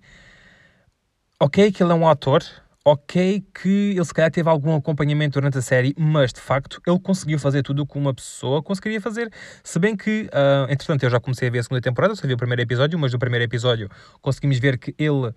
ok 1.39 1.72
que 1.72 1.84
ele 1.84 1.91
é 1.91 1.96
um 1.96 2.08
ator, 2.08 2.44
ok 2.84 3.44
que 3.54 3.94
ele 3.96 4.06
se 4.06 4.13
calhar 4.13 4.32
teve 4.32 4.50
algum 4.50 4.76
acompanhamento 4.76 5.39
durante 5.39 5.58
a 5.58 5.62
série, 5.62 5.94
mas 5.98 6.34
de 6.34 6.39
facto 6.39 6.82
ele 6.86 7.00
conseguiu 7.00 7.39
fazer 7.39 7.63
tudo 7.63 7.84
o 7.84 7.86
que 7.86 7.98
uma 7.98 8.13
pessoa 8.13 8.62
conseguiria 8.62 9.02
fazer. 9.02 9.32
Se 9.63 9.80
bem 9.80 9.96
que, 9.96 10.30
uh, 10.34 10.72
entretanto, 10.72 11.04
eu 11.04 11.10
já 11.10 11.20
comecei 11.20 11.48
a 11.48 11.52
ver 11.52 11.60
a 11.60 11.63
segunda 11.63 11.82
temporada, 11.82 12.15
só 12.15 12.28
vi 12.28 12.34
o 12.34 12.38
primeiro 12.38 12.62
episódio, 12.62 12.98
mas 12.98 13.13
no 13.13 13.20
primeiro 13.20 13.44
episódio 13.44 13.89
conseguimos 14.22 14.58
ver 14.60 14.78
que 14.78 14.96
ele 14.98 15.34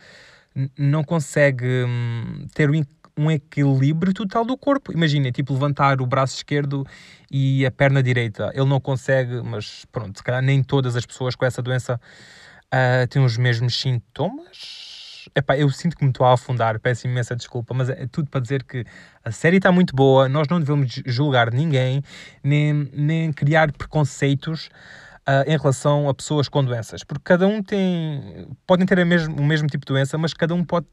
não 0.76 1.04
consegue 1.04 1.85
hum, 1.87 2.46
ter 2.54 2.68
o 2.68 2.74
um 3.18 3.31
equilíbrio 3.31 4.14
total 4.14 4.44
do 4.44 4.57
corpo. 4.57 4.92
Imagina, 4.92 5.33
tipo, 5.33 5.52
levantar 5.52 6.00
o 6.00 6.07
braço 6.07 6.37
esquerdo 6.37 6.87
e 7.31 7.66
a 7.66 7.70
perna 7.70 8.00
direita. 8.00 8.50
Ele 8.54 8.66
não 8.66 8.81
consegue, 8.81 9.42
mas 9.42 9.85
pronto, 9.90 10.16
se 10.16 10.22
calhar 10.22 10.40
nem 10.40 10.62
todas 10.62 10.94
as 10.94 11.04
pessoas 11.04 11.35
com 11.35 11.44
essa 11.44 11.61
doença 11.61 12.00
uh, 12.66 13.07
têm 13.09 13.22
os 13.24 13.37
mesmos 13.37 13.78
sintomas. 13.78 15.28
Epá, 15.35 15.59
eu 15.59 15.68
sinto 15.68 15.96
que 15.96 16.04
me 16.04 16.11
estou 16.11 16.24
a 16.24 16.33
afundar, 16.33 16.78
peço 16.81 17.07
imensa 17.07 17.37
desculpa, 17.37 17.74
mas 17.74 17.90
é 17.90 18.07
tudo 18.07 18.31
para 18.31 18.40
dizer 18.40 18.62
que 18.62 18.85
a 19.22 19.31
série 19.31 19.59
está 19.59 19.70
muito 19.70 19.94
boa, 19.94 20.26
nós 20.26 20.48
não 20.48 20.59
devemos 20.59 21.02
julgar 21.04 21.52
ninguém, 21.52 22.02
nem, 22.42 22.88
nem 22.94 23.31
criar 23.31 23.70
preconceitos 23.72 24.70
uh, 25.28 25.44
em 25.46 25.59
relação 25.59 26.09
a 26.09 26.14
pessoas 26.14 26.48
com 26.48 26.64
doenças, 26.64 27.04
porque 27.04 27.24
cada 27.24 27.46
um 27.46 27.62
tem, 27.62 28.48
podem 28.66 28.87
ter 28.87 29.04
mesmo, 29.04 29.38
o 29.38 29.44
mesmo 29.44 29.68
tipo 29.68 29.85
de 29.85 29.92
doença, 29.92 30.16
mas 30.16 30.33
cada 30.33 30.54
um 30.54 30.64
pode 30.64 30.87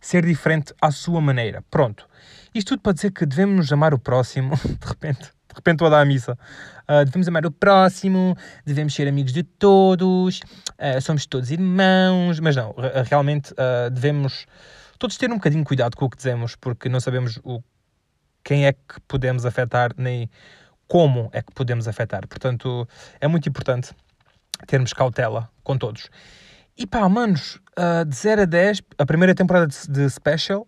ser 0.00 0.24
diferente 0.24 0.74
à 0.80 0.90
sua 0.90 1.20
maneira. 1.20 1.62
Pronto. 1.70 2.08
Isto 2.54 2.70
tudo 2.70 2.82
para 2.82 2.92
dizer 2.92 3.12
que 3.12 3.26
devemos 3.26 3.72
amar 3.72 3.92
o 3.94 3.98
próximo, 3.98 4.56
de 4.56 4.86
repente, 4.86 5.20
de 5.20 5.54
repente 5.54 5.78
dar 5.78 6.00
a 6.00 6.04
missa. 6.04 6.38
Uh, 6.88 7.04
devemos 7.04 7.28
amar 7.28 7.44
o 7.46 7.50
próximo, 7.50 8.36
devemos 8.64 8.94
ser 8.94 9.06
amigos 9.06 9.32
de 9.32 9.42
todos, 9.42 10.40
uh, 10.40 11.00
somos 11.00 11.26
todos 11.26 11.50
irmãos, 11.50 12.40
mas 12.40 12.56
não, 12.56 12.74
realmente 13.08 13.52
uh, 13.52 13.90
devemos 13.90 14.46
todos 14.98 15.16
ter 15.16 15.30
um 15.30 15.34
bocadinho 15.34 15.64
cuidado 15.64 15.96
com 15.96 16.06
o 16.06 16.10
que 16.10 16.16
dizemos, 16.16 16.56
porque 16.56 16.88
não 16.88 17.00
sabemos 17.00 17.38
o, 17.44 17.62
quem 18.42 18.66
é 18.66 18.72
que 18.72 19.00
podemos 19.06 19.44
afetar, 19.44 19.92
nem 19.96 20.30
como 20.86 21.28
é 21.32 21.42
que 21.42 21.52
podemos 21.52 21.86
afetar. 21.86 22.26
Portanto, 22.26 22.88
é 23.20 23.28
muito 23.28 23.48
importante 23.48 23.94
termos 24.66 24.92
cautela 24.92 25.50
com 25.62 25.76
todos. 25.76 26.08
E 26.78 26.86
pá, 26.86 27.08
manos, 27.08 27.58
uh, 27.76 28.04
de 28.04 28.14
0 28.14 28.42
a 28.42 28.44
10, 28.44 28.82
a 28.98 29.04
primeira 29.04 29.34
temporada 29.34 29.66
de, 29.66 29.76
de 29.90 30.08
Special 30.08 30.64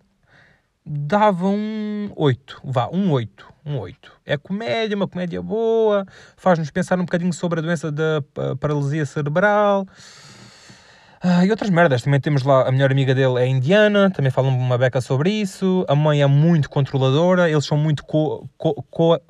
dava 0.84 1.46
um 1.46 2.10
8. 2.16 2.62
Vá, 2.64 2.88
um 2.92 3.12
8. 3.12 3.46
Um 3.64 3.78
8. 3.78 4.12
É 4.26 4.36
comédia, 4.36 4.96
uma 4.96 5.06
comédia 5.06 5.40
boa, 5.40 6.04
faz-nos 6.36 6.68
pensar 6.72 6.98
um 6.98 7.04
bocadinho 7.04 7.32
sobre 7.32 7.60
a 7.60 7.62
doença 7.62 7.92
da 7.92 8.24
paralisia 8.58 9.06
cerebral. 9.06 9.86
Uh, 11.22 11.44
e 11.44 11.50
outras 11.52 11.70
merdas. 11.70 12.02
Também 12.02 12.18
temos 12.18 12.42
lá 12.42 12.66
a 12.66 12.72
melhor 12.72 12.90
amiga 12.90 13.14
dele 13.14 13.38
é 13.38 13.46
indiana, 13.46 14.10
também 14.10 14.32
falam 14.32 14.50
uma 14.50 14.76
beca 14.76 15.00
sobre 15.00 15.30
isso. 15.30 15.84
A 15.86 15.94
mãe 15.94 16.22
é 16.22 16.26
muito 16.26 16.68
controladora, 16.68 17.48
eles 17.48 17.64
são 17.64 17.78
muito 17.78 18.04
co, 18.04 18.48
co, 18.58 18.82
co 18.90 19.20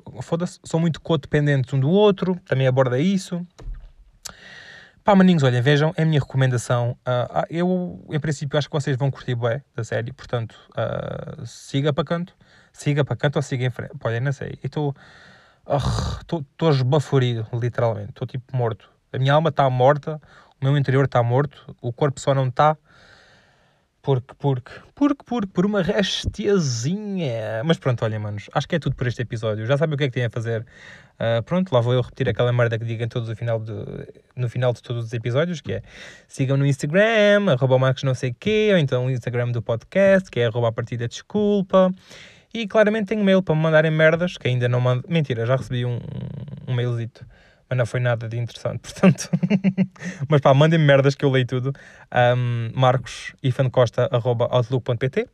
são 0.63 0.79
muito 0.79 0.99
codependentes 0.99 1.71
um 1.75 1.79
do 1.79 1.91
outro, 1.91 2.39
também 2.47 2.65
aborda 2.65 2.97
isso. 2.97 3.45
Pá, 5.03 5.15
maninhos, 5.15 5.41
olhem, 5.41 5.61
vejam, 5.63 5.91
é 5.97 6.03
a 6.03 6.05
minha 6.05 6.19
recomendação. 6.19 6.95
Uh, 7.01 7.45
eu, 7.49 8.05
em 8.11 8.19
princípio, 8.19 8.55
acho 8.55 8.69
que 8.69 8.73
vocês 8.73 8.95
vão 8.95 9.09
curtir 9.09 9.33
bué 9.33 9.63
da 9.75 9.83
série, 9.83 10.13
portanto, 10.13 10.55
uh, 10.77 11.43
siga 11.43 11.91
para 11.91 12.03
canto, 12.03 12.35
siga 12.71 13.03
para 13.03 13.15
canto 13.15 13.37
ou 13.37 13.41
siga 13.41 13.65
em 13.65 13.71
frente. 13.71 13.93
Olha, 14.03 14.19
não 14.19 14.31
sei, 14.31 14.59
estou 14.63 14.95
estou 15.65 16.69
esbaforido, 16.69 17.47
literalmente, 17.51 18.09
estou 18.09 18.27
tipo 18.27 18.55
morto. 18.55 18.91
A 19.11 19.17
minha 19.17 19.33
alma 19.33 19.49
está 19.49 19.67
morta, 19.71 20.21
o 20.61 20.65
meu 20.65 20.77
interior 20.77 21.05
está 21.05 21.23
morto, 21.23 21.75
o 21.81 21.91
corpo 21.91 22.19
só 22.19 22.35
não 22.35 22.47
está. 22.47 22.77
Porque, 24.01 24.33
porque, 24.39 24.71
porque, 24.95 25.23
porque, 25.23 25.47
por 25.53 25.65
uma 25.65 25.83
restiazinha. 25.83 27.63
Mas 27.63 27.77
pronto, 27.77 28.03
olha, 28.03 28.19
manos, 28.19 28.49
acho 28.51 28.67
que 28.67 28.75
é 28.75 28.79
tudo 28.79 28.95
por 28.95 29.05
este 29.05 29.21
episódio. 29.21 29.65
Já 29.67 29.77
sabem 29.77 29.93
o 29.93 29.97
que 29.97 30.05
é 30.05 30.07
que 30.07 30.13
têm 30.13 30.25
a 30.25 30.29
fazer. 30.29 30.65
Uh, 31.19 31.43
pronto, 31.43 31.71
lá 31.71 31.81
vou 31.81 31.93
eu 31.93 32.01
repetir 32.01 32.27
aquela 32.27 32.51
merda 32.51 32.79
que 32.79 32.85
digo 32.85 33.03
em 33.03 33.07
todos 33.07 33.29
o 33.29 33.35
final 33.35 33.59
de, 33.59 33.73
no 34.35 34.49
final 34.49 34.73
de 34.73 34.81
todos 34.81 35.05
os 35.05 35.13
episódios, 35.13 35.61
que 35.61 35.73
é 35.73 35.83
sigam 36.27 36.57
no 36.57 36.65
Instagram, 36.65 37.51
arroba 37.51 37.77
Marcos 37.77 38.01
não 38.01 38.15
sei 38.15 38.33
quê, 38.33 38.69
ou 38.71 38.79
então 38.79 39.05
o 39.05 39.11
Instagram 39.11 39.51
do 39.51 39.61
podcast, 39.61 40.31
que 40.31 40.39
é 40.39 40.47
arroba 40.47 40.69
a 40.69 40.71
partida 40.71 41.07
desculpa. 41.07 41.91
E 42.51 42.67
claramente 42.67 43.09
tenho 43.09 43.23
mail 43.23 43.43
para 43.43 43.53
me 43.53 43.61
mandarem 43.61 43.91
merdas, 43.91 44.35
que 44.35 44.47
ainda 44.47 44.67
não 44.67 44.81
mando. 44.81 45.03
Mentira, 45.07 45.45
já 45.45 45.55
recebi 45.55 45.85
um, 45.85 45.99
um 46.67 46.73
mailzito 46.73 47.23
mas 47.71 47.77
não 47.77 47.85
foi 47.85 48.01
nada 48.01 48.27
de 48.27 48.37
interessante, 48.37 48.79
portanto. 48.83 49.29
mas 50.27 50.41
pá, 50.41 50.53
mandem-me 50.53 50.83
merdas 50.83 51.15
que 51.15 51.23
eu 51.23 51.31
leio 51.31 51.47
tudo. 51.47 51.71
Um, 52.13 52.69
Marcos 52.75 53.33
outlook.pt 54.51 55.29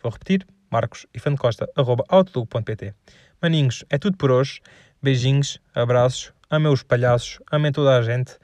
Vou 0.00 0.12
repetir, 0.12 0.46
Marcos 0.70 1.04
outlook.pt 2.08 2.94
Maninhos, 3.42 3.84
é 3.90 3.98
tudo 3.98 4.16
por 4.16 4.30
hoje. 4.30 4.60
Beijinhos, 5.02 5.58
abraços, 5.74 6.32
amem 6.48 6.72
os 6.72 6.84
palhaços, 6.84 7.40
amem 7.50 7.72
toda 7.72 7.96
a 7.96 8.02
gente. 8.02 8.36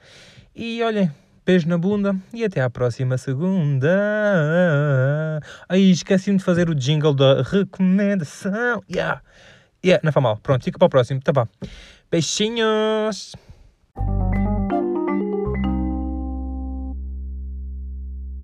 E 0.53 0.83
olhem, 0.83 1.09
beijo 1.45 1.69
na 1.69 1.77
bunda 1.77 2.13
e 2.33 2.43
até 2.43 2.59
à 2.59 2.69
próxima 2.69 3.17
segunda. 3.17 3.89
Aí, 5.69 5.89
esqueci-me 5.89 6.37
de 6.37 6.43
fazer 6.43 6.69
o 6.69 6.75
jingle 6.75 7.13
da 7.13 7.41
recomendação. 7.43 8.83
Yeah, 8.91 9.21
yeah, 9.83 10.01
não 10.03 10.11
foi 10.11 10.21
mal. 10.21 10.35
Pronto, 10.37 10.65
fica 10.65 10.77
para 10.77 10.85
o 10.85 10.89
próximo. 10.89 11.21
Tá 11.21 11.31
bom. 11.31 11.47
Beijinhos! 12.11 13.37